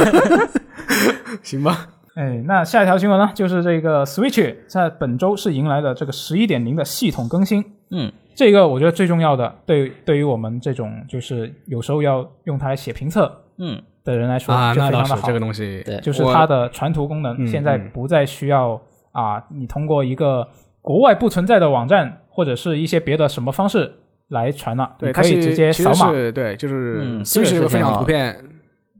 [1.44, 7.64] 行吧，哎，那下一条新闻呢，就是这个 Switch 在本周是迎来了这个十一点零的系统更新。
[7.92, 15.26] 嗯，这个我觉得最重要的，对对于我们这种就是有时候要用它来写评测嗯，的人来说，啊，就非常的好。
[15.26, 16.00] 这个东西，对。
[16.02, 17.90] 就是我它的传图功能嗯现在嗯。
[17.92, 18.80] 不再需要
[19.12, 20.48] 啊，你通过一个
[20.84, 23.92] 国外不存在的网站或者是一些别的什么方式
[24.28, 26.12] 来传了，对，可以直接其扫码。
[26.32, 28.38] 对，就是嗯这个 Switch 这个分享图片，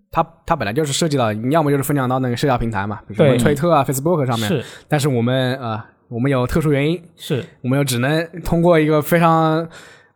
[0.10, 3.38] 它它本来就是涉及到，你要么就是分享到那个社交平台嘛，比如说对。
[3.38, 4.64] 推特啊、Facebook 上面，是。
[4.88, 5.80] 但是我们呃，
[6.10, 9.68] 我们有特殊原因，是，我们又只能通过一个非常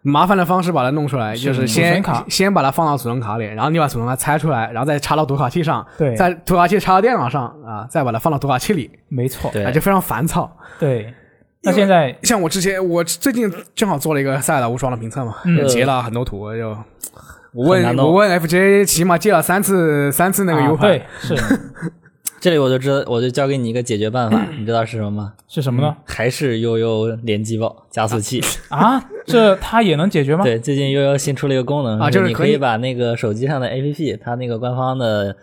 [0.01, 2.25] 麻烦的方式把它弄出来，是就是先卡。
[2.29, 9.63] 先把它放到储存卡里，然后你把储存卡拆出来，然后再插到读卡器上，对，再读卡器插到电脑上啊，再把它放到读卡器里，没错，对。
[9.63, 10.51] 啊，就非常烦躁。
[10.79, 11.13] 对。
[11.63, 15.35] 那现在像我之前，我最近正好做了一个《塞尔达无双》的评测嘛，
[15.67, 16.69] 截了很多图，就
[17.53, 21.35] 我问我问 FJ，起码借了三次三次那个啊 U 盘，对是
[22.41, 25.33] 这里我就知道，我就教给你一个解决办法， 你知道是什么吗？
[25.47, 25.95] 是什么呢？
[26.05, 28.41] 还是悠悠联机宝加速器。
[28.69, 30.43] 啊，这它也能解决吗？
[30.43, 35.35] 对，最近悠悠新出了一个功能啊就是你可以把那个手机上的 APP，它那个官方的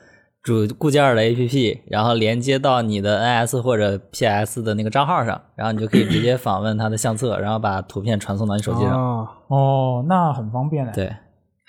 [0.43, 8.93] 主固件的 APP，然后连接到你的 NS 或者 PS 的那个账号上，然后你就可以直接访问它的相册，然后把图片传送到你手机上。
[8.93, 10.91] 哦，哦，那很方便的。
[10.93, 11.13] 对，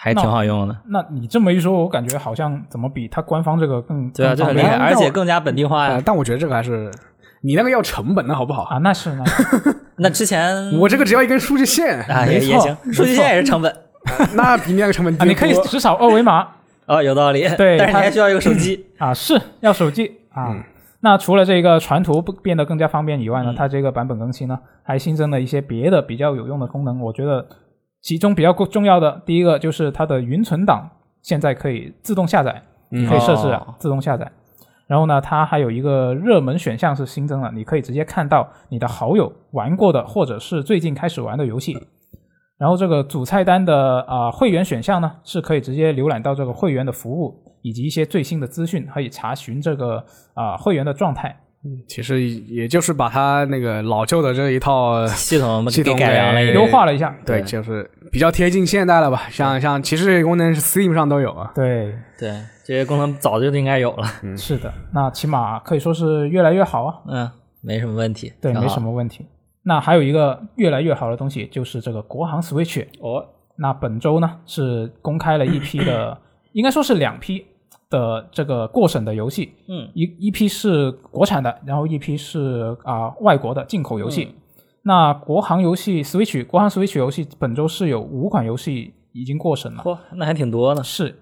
[0.02, 0.78] 还挺好用的。
[0.88, 6.00] 那你这么一说，我感觉好像怎么比它官方这个更对啊，就很厉害，更方便而且更加本地化。
[6.00, 6.90] 但我觉得这个还是
[7.42, 8.64] 你那个要成本的好不好？
[8.64, 8.78] 啊？
[8.78, 13.76] 那是那是 那之前我这个只要一根数据线，啊也也行，数据线也是成本
[14.36, 16.48] 那比你那个成本低啊，你可以扫二维码
[16.88, 17.48] 哦，有道理。
[17.58, 18.86] 对它但是你还需要一个手机。
[18.98, 20.52] 啊，是要手机啊。
[20.52, 20.64] 嗯
[21.02, 27.00] 那除了这个传图不变得更加方便以外呢，嗯它这个版本更新呢，还新增了一些别的比较有用的功能。
[27.00, 27.46] 我觉得
[28.02, 30.90] 其中比较重要的第一个就是它的云存档
[31.22, 34.32] 现在可以自动下载，嗯可以设置啊哦自动下载。
[34.88, 41.78] 然后呢，它还有一个热门选项是新增了，你可以直接看到你的好友玩过的或者是最近开始玩的游戏。
[42.58, 51.40] 然后这个主菜单的啊、会员选项呢，是可以直接浏览到这个会员的服务以及一些最新的资讯，可以查询这个啊、会员的状态。
[51.88, 57.14] 其实也就是把它那个老旧的这一套， 系统给系统改良了一给个，优化了一下。
[57.26, 59.24] 对，就是比较贴近现代了吧。
[59.30, 61.52] 像像其实这些功能是 Steam 上都有啊。
[61.54, 62.32] 对，对
[62.66, 64.08] 这些功能早就应该有了。
[64.38, 66.96] 是的，那起码可以说是越来越好啊。
[67.08, 67.30] 嗯，
[67.62, 68.32] 没什么问题。
[68.40, 69.26] 对，没什么问题。
[69.64, 72.86] 那还有一个越来越好的东西，就是这个国行 Switch。
[73.02, 73.26] 哦。
[73.62, 76.18] 那本周呢是公开了一批的，
[76.54, 77.46] 应该说是两批
[77.90, 84.36] 的这个过审的游戏，嗯一一批是国产的，然后一批是啊、外国的进口游戏。
[84.84, 90.84] 那国行游戏 Switch 国行 Switch 游戏本周是有五款游戏已经过审了，嚯，那还挺多呢。
[90.84, 91.20] 是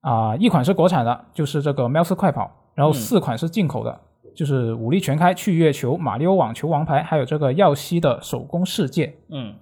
[0.00, 2.42] 啊、一款是国产的，就是这个《喵式快跑》，
[2.74, 4.00] 然后嗯四款是进口的，
[4.36, 9.14] 就是《武力全开》《去月球》《马里奥网球王牌》，还有这个耀西的手工世界。
[9.30, 9.54] 嗯，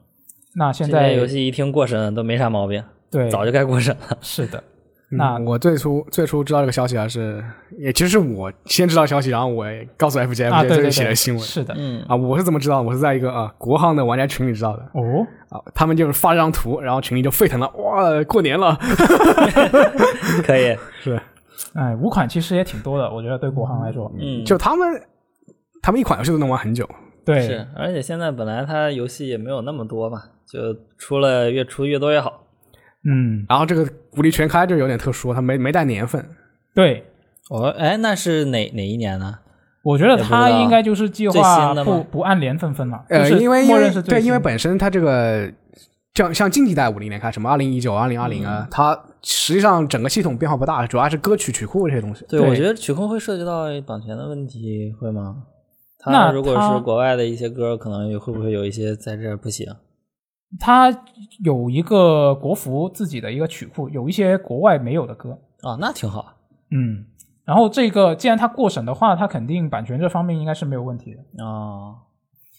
[0.57, 4.18] 那现在游戏一听过审都没啥毛病，对早就该过审了。
[4.20, 4.64] 是的，嗯
[5.16, 7.44] 那我最初最初知道这个消息啊是，
[7.78, 11.74] 也其实是我先知道消息，然后我也告诉 FJ，FJ 啊，对最近写的新闻是的。
[11.76, 12.16] 嗯，啊。
[12.16, 12.80] 我是怎么知道？
[12.80, 15.60] 我是在一个啊国行的玩家群里知道的哦，啊。
[15.74, 18.78] 他们就是发这张图，然后群里就沸腾了，哇，过年了
[20.44, 20.76] 可以。
[21.02, 21.20] 是
[21.74, 25.02] 哎，五款其实也挺多的，我觉得对国行来说，嗯，就他们
[25.80, 26.88] 他们一款游戏都能玩很久。
[27.24, 32.41] 对，是，而且现在本来它游戏也没有那么多嘛，就出了越出越多越好。
[33.05, 36.24] 嗯，然后这个鼓励全开就有点特殊，它没没带年份，
[36.74, 37.05] 对，
[37.50, 39.38] 我，哎，那是哪哪一年呢？
[39.82, 45.53] 我觉得他应该就是计最划新的不不按年份分了，呃，因为因为默认是对，因为本身它这个
[46.14, 52.24] 像像近几代五零年开，什么二零一九、二零二零啊，它实际上整个系统变化不大，主要是歌曲曲库这些东西。
[52.28, 55.38] 对，对我觉得曲库会涉及到版权的问题，会吗？
[56.07, 59.66] 那如果是国外的一些歌，可能会不会有一些在这儿不行？
[60.61, 60.90] 他
[61.42, 66.34] 有一个国服自己的一个曲库，有一些国外没有的歌，啊，那挺好。
[66.70, 67.05] 嗯，
[67.44, 71.44] 然后这个既然他过审的话，他肯定版权这方面应该是没有问题的。
[71.44, 71.96] 啊。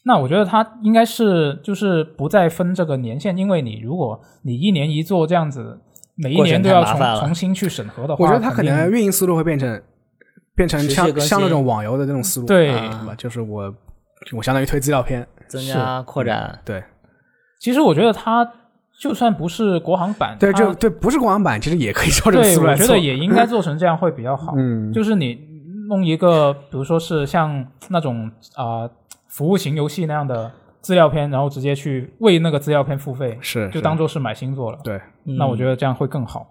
[0.05, 5.79] 那我觉得他应该是就是不再分这个年限，因为你如果你一年一做这样子，
[6.15, 9.81] 每一年都要重重新去审核的话，我觉得它可能运营思路会变成
[10.55, 12.71] 变成像像那种网游的那种思路，对。
[12.71, 13.15] 啊吧？
[13.15, 13.73] 就是我
[14.35, 16.83] 我相当于推资料片，增加扩展，对
[17.63, 18.45] 其实我觉得它
[18.99, 22.99] 就算不是国行版，对，就对，不是国行版，其实也可以照这个对，思路来做我觉得。
[22.99, 24.53] 也应该做成这样会比较好。
[24.59, 25.39] 嗯，就是你
[25.87, 28.89] 弄一个，比如说是像那种啊、
[29.29, 30.51] 服务型游戏那样的
[30.81, 34.77] 资料片，然后直接去为那个资料片付费，是就当做是买新作了。
[34.83, 36.49] 对，那我觉得这样会更好。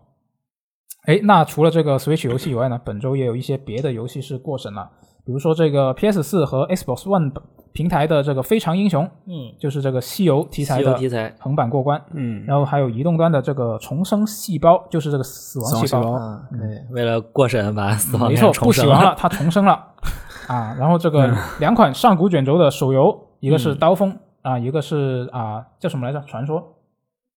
[1.05, 4.89] 哎，那除了这个 Switch 游戏以外呢，本周也有一些别的游戏是过审了，
[5.25, 7.33] 比如说这个 PS 四和 Xbox One
[7.73, 11.35] 平台的这个《非常英雄》，嗯，就是这个西游题材的题材。
[11.39, 16.13] 横版过关，嗯，然后还有移动端的这个重生细胞，就是这个死亡细胞，死亡细胞。
[16.13, 19.73] 啊，对，为了过审把死亡没错，重生不死亡了，它重生了。
[20.49, 20.77] 啊。
[20.79, 26.21] 然后这个两款上古卷轴的手游，一个是刀锋啊，一个是啊叫什么来着？
[26.27, 26.63] 传说？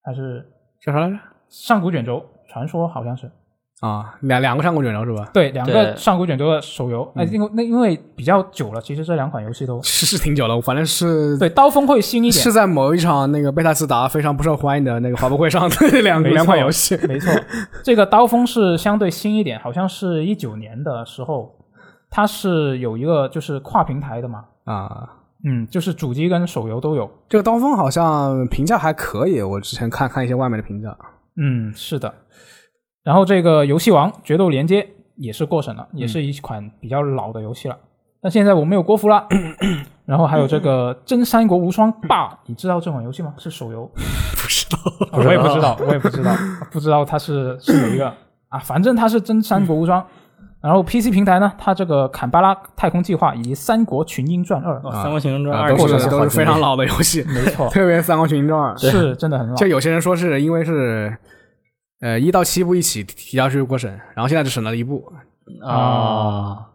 [0.02, 0.46] 还是
[0.82, 1.18] 叫啥来着？
[1.48, 2.26] 上古卷轴？
[2.48, 3.32] 传说好像是
[3.82, 5.30] 啊，两两个上古卷轴是吧？
[5.34, 7.12] 对，两个上古卷轴的手游。
[7.16, 16.98] 哎，因为那因为比较久了，其实这两款游戏都 是是挺久了，反正是对刀锋会新一点是，在某一场那个贝塔斯达非常不受欢迎的那个发布会上的两两款游戏。
[17.06, 17.32] 没错，
[17.84, 21.54] 这个刀锋是相对新一点，好像是一九年的时候，
[22.10, 25.10] 它是有一个就是跨平台的嘛，啊，
[25.44, 27.12] 嗯，就是主机跟手游都有。
[27.28, 30.96] 这个刀锋好像评价还可以，我之前看看一些外面的评价。
[31.38, 32.12] 嗯，是的。
[33.06, 34.86] 然后这个游戏王决斗连接
[35.16, 37.78] 也是过审了，也是一款比较老的游戏了。
[38.20, 39.28] 但现在我们有国服了，
[40.06, 43.34] 然后还有这个《真三国无双霸》，你知道这款游戏吗？
[43.38, 43.86] 是手游？
[43.96, 44.78] 不知道，
[45.12, 46.36] 啊我也不知道，我也不知道，
[46.72, 48.12] 不知道它是是哪一个
[48.50, 48.58] 啊？
[48.58, 50.02] 反正它是《真三国无双》。
[50.62, 58.74] 然后 PC 平台呢，它这个《坎巴拉太空计划》以及《三国群英传二》哦三国群英传啊二都是都是非常老的游戏，没错， 特别《三国群英传二》。
[58.80, 59.68] 是真的很老就。
[59.68, 61.16] 有些人说是因为是
[62.06, 65.12] 呃一到七部一起提交去过审，然后现在只审了一部。
[65.64, 66.68] 啊，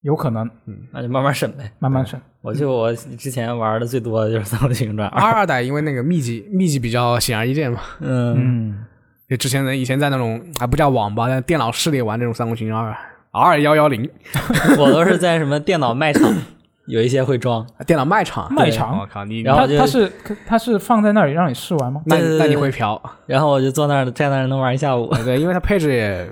[0.00, 1.70] 有可能嗯那就慢慢审呗。
[1.78, 2.18] 慢慢审。
[2.40, 8.84] 我就我之前玩的最多的就是《三国群英传二》，二代因为那个秘籍秘籍比较显而易见嘛，嗯，嗯，
[9.28, 12.90] 就之前的以前在那种还不叫网吧，在电脑室里玩这种《三国群英二》
[13.32, 14.08] R 幺幺零
[14.78, 16.32] 我都是在什么电脑卖场
[16.86, 20.12] 有一些会装，电脑卖场卖场我靠你，它然后就它是
[20.46, 22.02] 它是放在那里让你试玩吗？
[22.06, 23.00] 那对对对那你会嫖？
[23.26, 25.10] 然后我就坐那儿站那儿能玩一下午。
[25.24, 26.28] 对，因为它配置也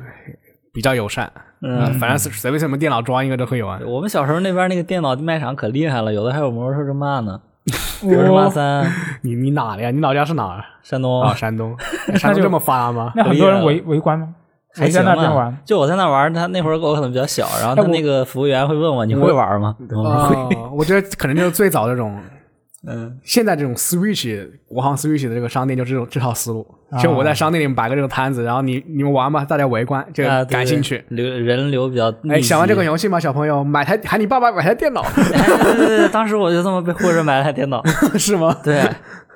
[0.74, 1.30] 比较友善，
[1.62, 3.80] 嗯，反正是随便什么电脑装一个都可以玩。
[3.86, 7.40] 我们小时候那边那个电脑卖场可厉害了，有的还有《魔兽争霸》呢，
[8.06, 8.84] 《魔兽争霸三》，
[9.22, 9.90] 你你哪的呀？
[9.90, 10.64] 你老家是哪儿？
[10.82, 11.74] 山东啊，山东。
[12.16, 13.12] 山东 这么发达吗？
[13.16, 14.34] 那很多人围围观吗？
[14.74, 15.56] 还行吧那边玩。
[15.64, 19.76] 就我在那玩，他那会儿我可能比较小，然后他那个服务员会问我你会玩吗？
[20.72, 22.18] 我觉得可能就是最早这种，
[22.88, 26.66] 嗯，现在这种 Switch 国行 Switch 的这个商店就这种这套思路。
[26.90, 31.02] 啊就我在商店里摆个这个摊子，然后你你们玩吧，大家围观，就啊，对感兴趣。
[31.08, 32.12] 流人流比较。
[32.28, 33.64] 哎，想玩这款游戏吗，小朋友？
[33.64, 37.82] 买台 喊你爸爸买台电脑，哎对对对，当时我就这么被护着买了台电脑。
[38.18, 38.54] 是吗？
[38.62, 38.80] 对，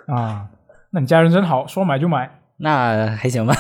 [0.07, 0.45] 啊，
[0.91, 2.31] 那你家人真好，说买就买。
[2.59, 3.55] 那还行吧。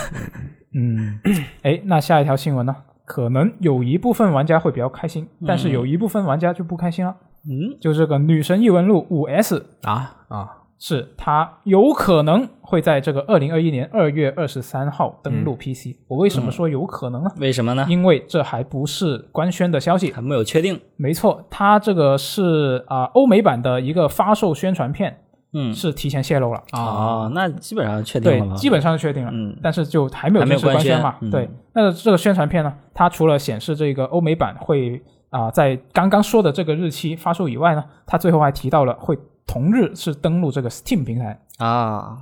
[0.76, 1.18] 嗯，
[1.62, 2.76] 哎，那下一条新闻呢？
[3.04, 7.14] 可能有一部分玩家会比较开心，但是有一部分玩家就不开心了。
[7.48, 15.96] 嗯，就这个《女神异闻录五 S》啊啊，是它有可能会在这个二零二一年二月二十三号登陆 PC。
[16.08, 17.30] 我为什么说有可能呢？
[17.38, 17.86] 为什么呢？
[17.88, 20.12] 因为这还不是官宣的消息。
[20.12, 20.80] 还没有确定。
[20.96, 25.16] 没错，它这个是啊、欧美版的一个发售宣传片，
[25.58, 26.62] 嗯，是提前泄露了。
[26.72, 31.16] 哦，那基本上确定对了对？，基本上是确定了，嗯但是就还没有正式官宣嘛。
[31.20, 41.38] 宣嗯对，那这个宣传片呢，它除了显示这个欧美版会啊、在刚刚说的这个日期发售以外呢，它最后还提到了会同日是登录这个 Steam 平台。
[41.58, 42.16] 啊，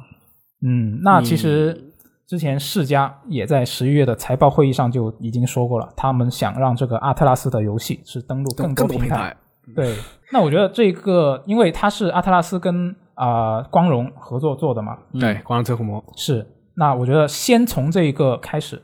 [0.62, 1.92] 嗯，那其实
[2.26, 8.98] 之前世嘉也在十一月的财报会议上就已经说过了，他们想让这个阿特拉斯的游戏是登录更多平台。
[8.98, 9.36] 更多平台。
[9.74, 9.96] 对，
[10.32, 16.02] 那我觉得这个，因为它是阿特拉斯跟啊、光荣合作做的嘛，对，光荣车库模。
[16.16, 16.46] 是，
[16.76, 18.82] 那我觉得先从这一个开始，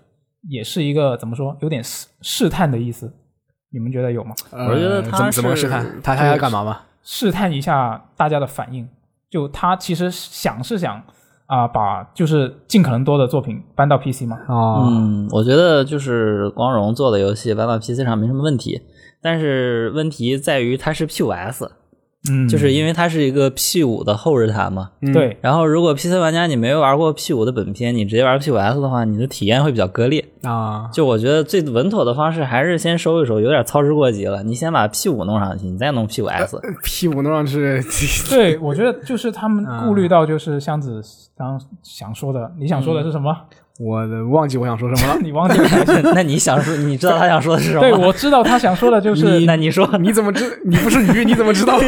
[0.48, 3.12] 也是一个怎么说，有点试试探的意思。
[3.72, 4.34] 你们觉得有吗？
[4.52, 5.86] 我觉得呃他怎么怎么试探？
[6.02, 6.80] 他他要干嘛吗？
[7.02, 8.88] 试探一下大家的反应。
[9.30, 11.00] 就他其实想是想
[11.46, 14.36] 啊、把就是尽可能多的作品搬到 PC 嘛。
[14.46, 18.80] 啊，嗯，我觉得就是光荣做的游戏搬到 PC 上没什么问题，
[19.20, 21.68] 但是问题在于它是 PUS，
[22.28, 24.90] 嗯，就是因为它是一个 P 五的后日谈嘛。
[25.00, 30.22] 嗯对，然后如果 PC 玩家你没玩过 P 五的本片，你直接玩 P 五 S 的话，你的体验会比较割裂。
[30.42, 34.42] 啊，就我觉得最稳妥的方式还是先收一收，有点操之过急了。
[34.42, 36.60] 你先把 P 五弄上去，你再弄 P 五 S。
[36.84, 37.80] P 五弄上去，
[38.28, 41.02] 对，我觉得就是他们顾虑到，就是箱子
[41.36, 43.34] 刚刚想说的，你想说的是什么？
[43.80, 45.20] 我的忘记我想说什么了。
[45.24, 46.12] 你忘记了？
[46.14, 47.80] 那你想说，你知道他想说的是什么？
[47.80, 50.60] 对，我知道他想说的就是 你，那你说，你怎么知？
[50.66, 51.78] 你不是鱼，你怎么知道？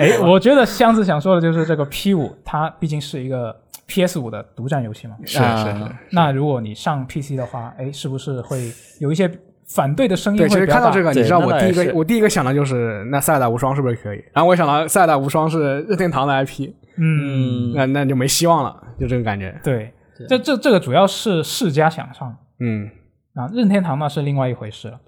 [0.00, 3.54] 哎，我觉得箱子想说的就是这个 P 五，它毕竟是一个
[3.86, 5.14] PS 五的独占游戏嘛。
[5.24, 9.30] 是啊是是，那如果你上 PC 的话，哎，是不是会有一些
[9.68, 10.56] 反对的声音对，其？
[10.56, 14.22] 实看到这个，你知道我第一个我第一个想的就是那塞尔达无双是不是可以？
[14.32, 19.54] 然后我想到塞尔达无双是任天堂的 IP，嗯，嗯，那那就没希望了，就这个感觉。
[19.62, 19.92] 对对，
[20.28, 22.88] 这这这个主要是世嘉想上嗯，
[23.34, 24.98] 啊，任天堂那是另外一回事了。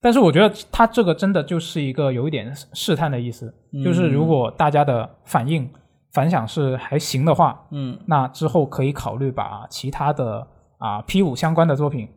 [0.00, 5.68] 但是我觉得他这个真的就是一个有一点试探的意思，就是如果大家的反应
[6.12, 10.46] 反响是还行的话，嗯，那之后可以考虑把其他的
[10.78, 12.08] 啊 P 五相关的作品，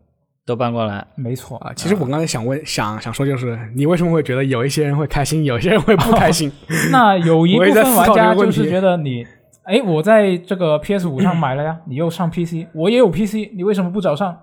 [0.45, 1.07] 都搬过来。
[1.15, 6.51] 没错啊，其实我刚才想问，想想说就是，你为什么会觉得有一些人会开心，有一些人会不开心？
[6.91, 9.25] 那有 一部分玩家就是觉得你，
[9.63, 14.35] 哎，我在这个 PS 五上买了呀，你又上 PC，我也有 PC，你为什么不找上？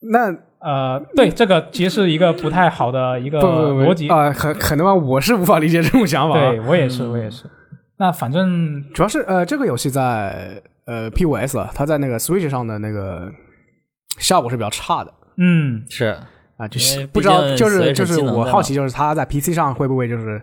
[0.00, 4.08] 那呃，对，这个其实是一个不太好的一个不不不逻辑。
[4.08, 6.50] 啊，可可能吧，我是无法理解这种想法啊。
[6.50, 7.44] 对我也是，我也是。
[7.98, 13.30] 那反正主要是呃，这个游戏在呃 P 五 S 啊，它在那个 Switch 上的那个
[14.18, 16.16] 效果是比较差的嗯，是，
[16.56, 20.42] 啊，就是不知道就是就是我好奇，就是它在 PC 上会不会就是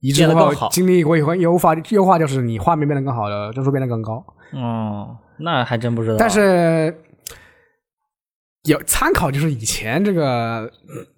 [0.00, 4.24] 移植后经历过以后优化优化，就是你画面变得更好了，帧数变得更高。
[4.52, 6.16] 哦，那还真不知道。
[6.18, 6.94] 但是
[8.64, 10.70] 有参考，就是以前这个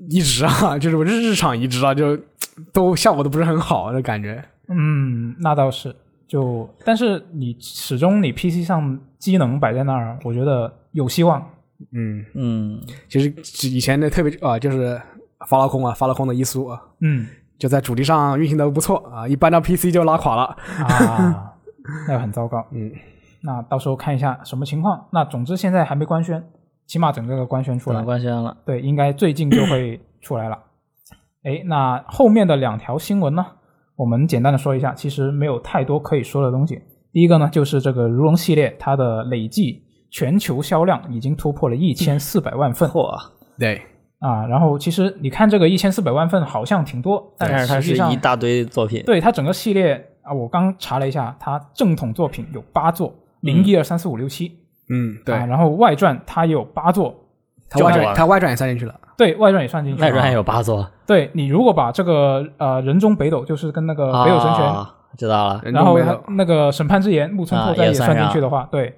[0.09, 2.19] 移植啊，就是日日常移植啊，就
[2.73, 4.45] 都效果都不是很好的感觉。
[4.69, 5.95] 嗯，那倒是。
[6.27, 11.41] 就但是你始终你 PC 上机能摆在那儿，我觉得有希望。
[11.93, 13.33] 嗯，嗯，其实
[13.71, 15.01] 以前的特别啊、就是
[15.49, 17.27] 发了空啊，发了空的伊苏啊，嗯
[17.59, 20.57] 就在主机上运行的不错啊，一搬到 PC 就拉垮了。
[20.85, 21.53] 啊，
[22.07, 22.65] 那很糟糕。
[22.71, 22.93] 嗯，
[23.43, 25.07] 那到时候看一下什么情况。
[25.13, 26.43] 那总之现在还没官宣，
[26.87, 28.57] 起码整个官宣出来官宣了。
[28.65, 30.59] 对，应该最近就会出来了。
[31.45, 33.45] 哎，那后面的两条新闻呢，
[33.97, 36.81] 我们简单的说一下，其实没有太多可以说的东西。
[37.13, 43.09] 第一个呢，就是这个如龙系列，它的累计全球销量已经突破了一千四百万份嚯，
[43.59, 43.81] 对，
[44.21, 44.47] 啊。
[44.47, 49.03] 然后其实你看这个一千四百万份好像挺多，但是它是实际上一大堆作品。
[49.05, 54.59] 对它整个系列啊，我刚查了一下，它正统作品有八座，零一二三四五六七
[54.91, 57.15] 嗯，对，啊，然后外传它也有八座，
[57.69, 58.95] 它外传它外传也算进去了。
[59.17, 60.07] 对外传也算进去了。
[60.07, 65.61] 外传还有八座，对你如果把这个呃人中北斗，就是跟那个北斗神拳，啊知道了。
[65.65, 65.99] 然后
[66.29, 68.95] 那个审判之眼木村拓哉也算进去的话，对，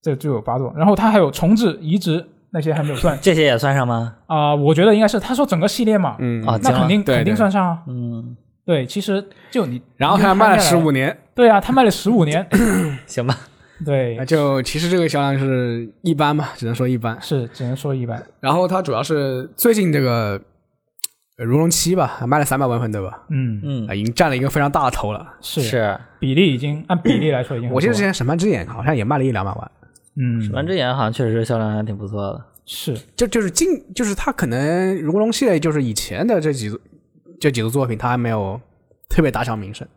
[0.00, 0.72] 这就有八座。
[0.76, 4.14] 然后它还有重置、移植那些还没有算 这些也算上吗？
[4.26, 7.78] 啊、我觉得应该是他说整个系列嘛，嗯啊那肯定对对肯定算上啊。
[7.86, 12.46] 嗯，对，其实就你，然后他卖了十年，五年，对啊，他卖了十五年，
[13.06, 13.36] 行吧。
[13.84, 17.16] 对那，就其实这个销量是一般吧，只能说一般。
[17.20, 18.22] 是只能说一般。
[18.40, 20.38] 然后它主要是最近这个
[21.38, 23.22] 呃如龙七吧，卖了三百万份对吧？
[23.30, 25.26] 嗯，嗯啊，，已经占了一个非常大的头了。
[25.40, 25.98] 是是。
[26.18, 29.70] 比例已经按比例来说已经我记得之前审判之眼好像也卖了一两百万，
[30.20, 32.44] 嗯，反之眼好像确实销量还挺不错的。
[32.66, 32.94] 是。
[33.16, 36.78] 就就是近就是他可能如龙系列就是以前的这几组
[37.40, 38.60] 这几组作品，它还没有
[39.08, 39.88] 特别打响名声。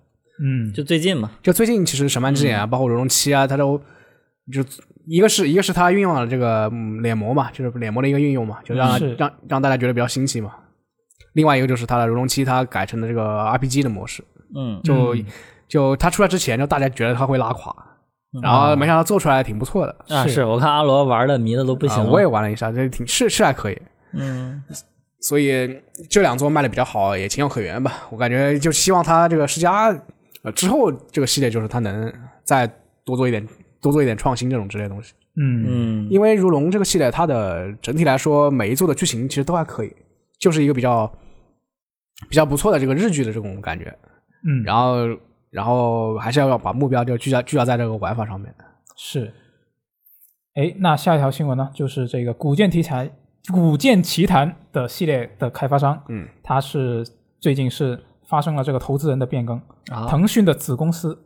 [0.41, 3.78] 嗯，就最近嘛，就最近其实审判之眼啊，包括如龙七啊，它都
[4.51, 4.63] 就
[5.05, 10.53] 一个是一个是它运用了这个嗯脸模嘛，就是脸模的一个运用嘛，就让让让大家觉得比较新奇嘛。
[11.34, 14.24] 另外一个就是它的如龙七，它改成了这个 RPG 的模式，
[14.55, 15.26] 嗯，就、嗯。
[15.65, 17.76] 就它出来之前，就大家觉得它会拉垮，
[18.41, 19.95] 然后没想到做出来挺不错的。
[20.09, 22.03] 啊，是是我看阿罗玩的迷的都不行。
[22.05, 23.81] 我也玩了一下，这挺是是还可以，
[24.13, 24.63] 嗯，
[25.19, 25.79] 所以
[26.09, 28.07] 这两座卖的比较好，也情有可原吧。
[28.09, 29.95] 我感觉就希望他这个世嘉
[30.41, 32.11] 呃之后这个系列就是他能
[32.43, 32.67] 再
[33.05, 33.47] 多做一点
[33.81, 35.13] 多做一点创新这种之类的东西。
[35.36, 39.91] 嗯嗯，因为如龙这个系列它的整体来说每一座的剧情其实都还可以，
[40.38, 41.11] 就是一个比较
[42.29, 43.86] 比较不错的这个日剧的这种感觉。
[44.45, 45.07] 嗯，然后
[45.53, 48.53] 然后还是要把目标就聚焦聚焦在这个玩法上面。
[48.97, 49.31] 是。
[50.55, 53.09] 哎，那下一条新闻呢，就是这个古剑题材
[53.51, 57.03] 古剑奇谭的系列的开发商，嗯，它是
[57.39, 59.59] 最近是发生了这个投资人的变更，
[59.91, 61.17] 啊，腾讯的子公司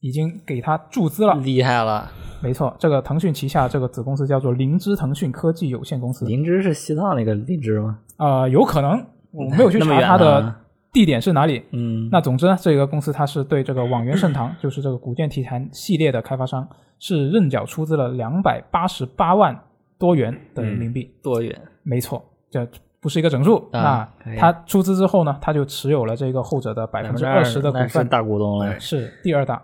[0.00, 1.34] 已经给他注资了。
[1.34, 2.10] 厉害了！
[2.40, 6.24] 没错，这个腾讯旗下这个子公司叫做灵芝腾讯科技有限公司。
[6.26, 7.98] 灵芝是西藏那个灵芝吗？
[8.18, 10.56] 呃，有可能我没有去 查它的呢
[10.96, 11.62] 地点是哪里。
[11.72, 16.66] 嗯，那总之呢，这个公司它是对这个网元盛唐， 就是这个古剑奇谭系列的开发商，
[16.98, 19.54] 是认缴出资了两百八十八万
[19.98, 21.14] 多元的人民币。
[21.22, 21.54] 多元？
[21.82, 22.66] 没错，这
[22.98, 23.68] 不是一个整数。
[23.72, 28.80] 啊那他出资之后呢，他就持有了这个后者的百分之二十的股份，大股东了。
[28.80, 29.62] 是第二大。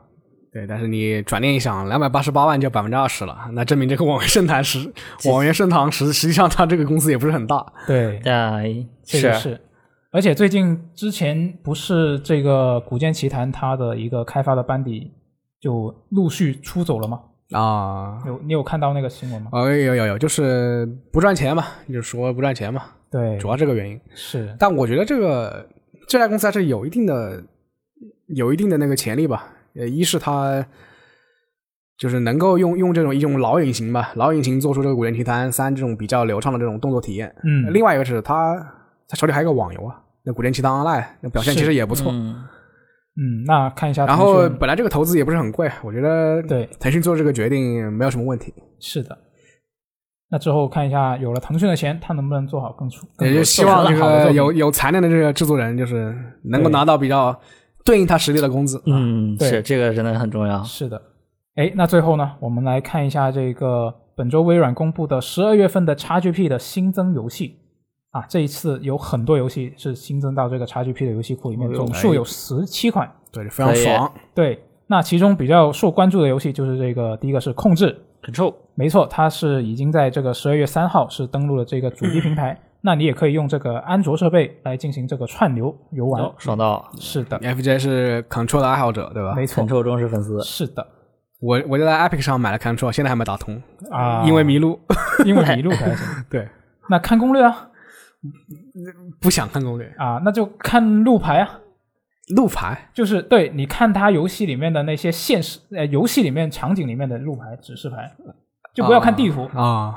[0.53, 4.93] 对，但是你转念一想，两百八十八万就百分之二十了，那证明这个网元盛唐实
[5.31, 7.65] 网元盛唐实实际上它这个公司也不是很大。
[7.87, 8.65] 对，哎，
[9.07, 9.59] 是这个是。
[10.13, 15.11] 而且最近之前不是这个《古剑奇谭》它的一个开发的班底
[15.59, 17.19] 就陆续出走了吗？
[17.53, 19.51] 啊，有你有看到那个新闻吗？
[19.53, 23.99] 哦，有有有，就是不赚钱嘛，就是说不赚钱嘛，对，主要这个原因。
[24.15, 25.67] 是但我觉得这个
[26.07, 27.43] 这家公司还是有一定的
[28.29, 29.47] 有一定的那个潜力吧。
[29.75, 30.63] 呃，一是它
[31.97, 37.35] 就是能够用用这种一种老引擎吧，老引擎做出这个《古剑奇谭三》这种比较流畅的这种动作体验。
[37.45, 38.57] 嗯，另外一个是它
[39.09, 42.11] 它手里还有个网游啊，那《古剑奇谭 Online》那表现其实也不错。
[42.13, 42.45] 嗯，
[43.17, 48.53] 嗯，那看一下然，后本来这个投资也不是很贵，我觉得对，腾讯做这个决定没有什么问题。
[48.81, 49.17] 是的。
[50.31, 53.07] 那之后看一下，有了腾讯的钱，他能不能做好更出？
[53.21, 57.39] 也就希望这个有有才能的这个制作人，就是能够拿到比较
[57.85, 58.83] 对应他实力的工资。
[58.87, 60.65] 嗯，对这个真的很重要。
[60.65, 60.99] 是的，
[61.57, 67.59] 哎，那最后呢，我们来看一下这个本周微软公布的十二月份的 XGP 的新增游戏
[68.13, 73.11] 啊，这一次有很多游戏是新增到这个 XGP 的游戏库里面，总数有十七款。
[73.33, 74.13] 对，非常爽。
[74.35, 86.23] 对，那其中比较受关注的游戏就是这个，第一个是控制，Control 没错，它是已经在这个十二月三号是登录了这个主机平台，那你也可以用这个安卓设备来进行这个串流游玩。
[86.23, 89.35] 哦，爽到是的，FJ 是 Control 的爱好者，对吧？
[89.35, 90.39] 没错，，Control 忠实粉丝。
[90.43, 90.87] 是的
[91.41, 93.59] 我我就在 Epic 上买了 Control，现在还没打通，
[93.91, 94.79] 啊，因为迷路。
[95.25, 96.25] 因为迷路 开始。
[96.29, 96.47] 对，
[96.91, 97.69] 那看攻略啊
[99.21, 99.87] 不想看攻略。
[99.99, 101.59] 啊，那就看路牌啊。
[102.37, 108.11] 路牌就是对，你看他游戏里面的那些现实呃游戏里面场景里面的路牌指示牌，
[108.73, 109.45] 就不要看地图。
[109.55, 109.93] 啊，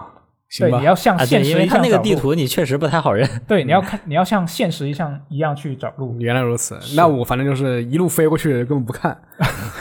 [0.50, 0.84] 行对，你。
[0.84, 2.00] 要像现实因为它那个。
[2.00, 3.30] 地图你确实不太好认。
[3.48, 6.20] 对，你要看，你要像现实一样一样去找路。
[6.20, 9.16] 原来如此，那我反正就是一路飞过去，根本不看。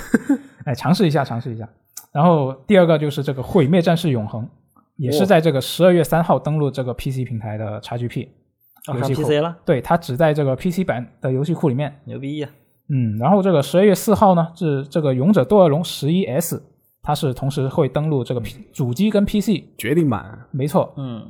[0.67, 1.67] 哎，尝试一下，尝试一下。
[2.13, 4.43] 然后第二个就是这个《毁灭战士永恒》，
[4.97, 8.29] 也是在这个十二月三号登陆这个 PC 平台的 XGP
[8.95, 9.23] 游戏库。
[9.23, 12.01] PC 了，对，它只在这个 PC 版的游戏库里面。
[12.05, 12.49] 牛逼呀！
[12.89, 16.59] 嗯，然后这个十二月四号呢，是这个《勇者斗恶龙十一 S》，
[17.03, 20.93] 它是同时会登录这个 P 主机跟 PC，决定版没错。
[20.99, 21.27] 嗯，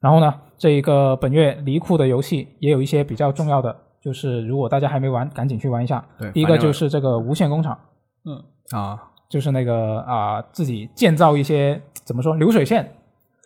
[0.00, 6.04] 然后呢，这一个本月离库的游戏也有一些比较重要的，就是如果大家还没玩，赶紧去玩一下。
[6.16, 7.76] 对第一个就是这个无限工厂，
[8.24, 12.90] 嗯啊，就是那个啊、自己建造一些怎么说流水线，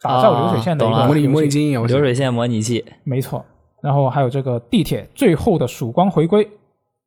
[0.00, 3.44] 打造流水线的一个模拟模拟经营游戏流水线模拟器，没错。
[3.82, 6.48] 然后还有这个地铁最后的曙光回归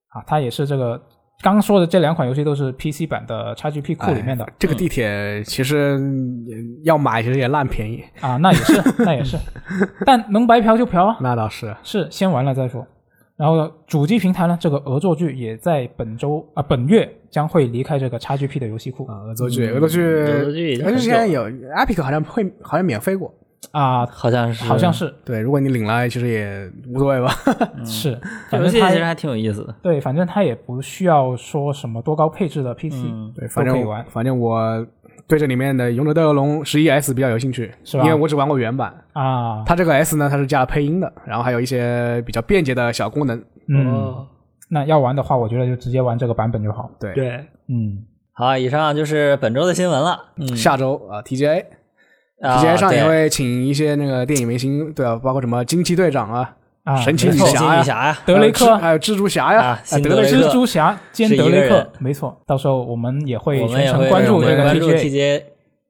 [0.10, 1.02] 啊，它也是这个
[1.42, 8.04] 刚说的这两款游戏都是 PC 版的 XGP 库里面的、哎这个地铁其实呃要买，其实也烂便宜。
[8.20, 9.38] 啊，那也是那也是，
[10.06, 12.86] 但能白嫖就嫖啊，那倒是，是先玩了再说。
[13.38, 19.06] 然后主机平台呢，这个恶作剧也在本周啊本月将会离开这个 XGP 的游戏库。
[19.08, 20.98] 啊，恶作剧，嗯恶作剧，恶作剧已经恶作很久。
[20.98, 23.34] 了剧现在有 Epic 好像会好像免费过。
[23.72, 24.64] 啊，好像是。
[24.64, 25.14] 好像是。
[25.26, 27.30] 对，如果你领了，其实也无所谓吧。
[27.84, 28.18] 是，
[28.50, 29.76] 这游反正它戏其实还挺有意思的。
[29.82, 33.34] 对，反正它也不需要说什么多高配置的 PC，、嗯。
[33.36, 34.06] 对，反正都可以玩。
[34.08, 34.86] 反正我
[35.28, 38.94] 对这里面的《勇者斗恶龙十一 S》比较有兴趣，是吧因为我只玩过原版。
[39.14, 39.64] 啊。
[39.66, 43.44] 它这个 S 呢，它是加了配音的，然后还有一些比较便捷的小功能。
[43.68, 44.28] 嗯，哦，
[44.70, 46.92] 那要玩的话，我觉得就直接玩这个版本就好。
[47.00, 48.04] 对，对，嗯，
[48.34, 50.20] 好，以上就是本周的新闻了。
[50.38, 51.66] 嗯下周啊，TGA
[52.42, 62.40] 啊 TGA 上也会请一些那个电影明星，对啊，包括什么惊奇队长啊、啊，神奇女侠呀神奇女侠呀，德雷克还有蜘蛛侠呀啊，德雷蜘蛛侠兼德雷克没错。
[62.48, 65.02] 到时候我们也会全程关注这个关注 TGA。
[65.02, 65.44] TGA。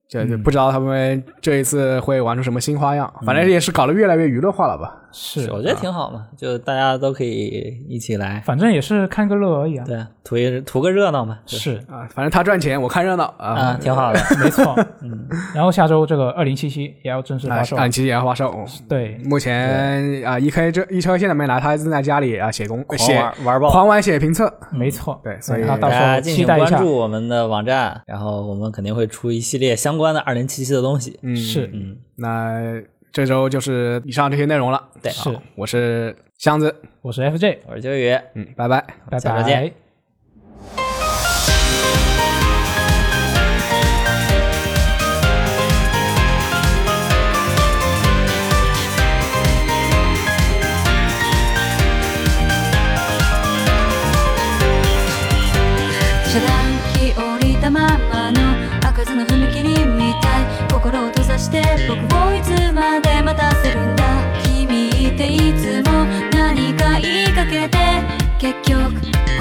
[0.08, 4.96] 就就不知道他们这一次会玩出什么新花样，反正也是搞得越来越娱乐化了吧？
[5.18, 9.86] 是，我觉得挺好嘛，就大家都可以一起来，反正也是看个乐而已啊。
[9.88, 11.40] 对，图一图个热闹嘛。
[11.46, 13.48] 是啊，反正他赚钱，我看热闹啊。
[13.54, 14.20] 啊，挺好的。
[14.44, 14.76] 没错。
[15.02, 15.26] 嗯，
[15.56, 17.78] 然后下周这个二零七七也要正式啊发售。
[17.78, 18.54] 啊，七也要发售。
[18.90, 24.54] 对，目前啊一 K 这一车现在没来，他还正在家里啊写功狂写玩玩爆，狂玩写评测。
[24.72, 25.18] 没错。
[25.24, 26.82] 对所以大那到时候期待一下关。
[26.82, 31.18] 注我们的网站，然后我们肯定会出一系列相关的二零七七的东西。
[31.22, 32.82] 嗯，是，嗯，那
[33.16, 34.90] 这周就是以上这些内容了。
[35.02, 35.10] 对。
[35.10, 35.30] 是。
[35.30, 38.68] 好我是箱子，我是 FJ，我是秋雨，嗯，拜。
[38.68, 38.86] 拜。
[39.10, 39.18] 拜。
[39.18, 39.74] 下周见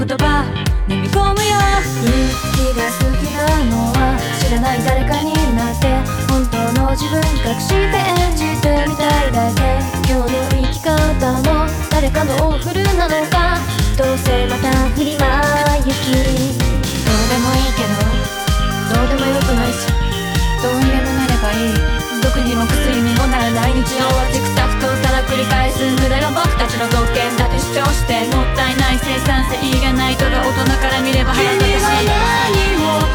[0.06, 0.44] 言葉
[0.86, 1.56] 飲み込むよ。
[2.04, 3.40] 息が好きな
[3.72, 5.88] のは知らない誰かになって
[6.28, 9.80] 本当の自分隠して演じてみたいだけ。
[10.04, 10.92] 今日の生き方
[11.40, 13.56] も誰かのオフルなのか。
[13.96, 16.52] どうせまた振りは雪どう
[17.32, 17.96] でもいいけど
[18.92, 19.88] どうでもよくないし。
[20.60, 21.80] どうにでもなればいい。
[22.20, 23.72] 毒にも薬にもならない。
[23.72, 24.28] 日常は
[25.34, 32.04] 繰り返す無駄が僕たちの特権だと主張してもったいない生産性がないとが大人から見れば腹立たし。
[33.10, 33.13] い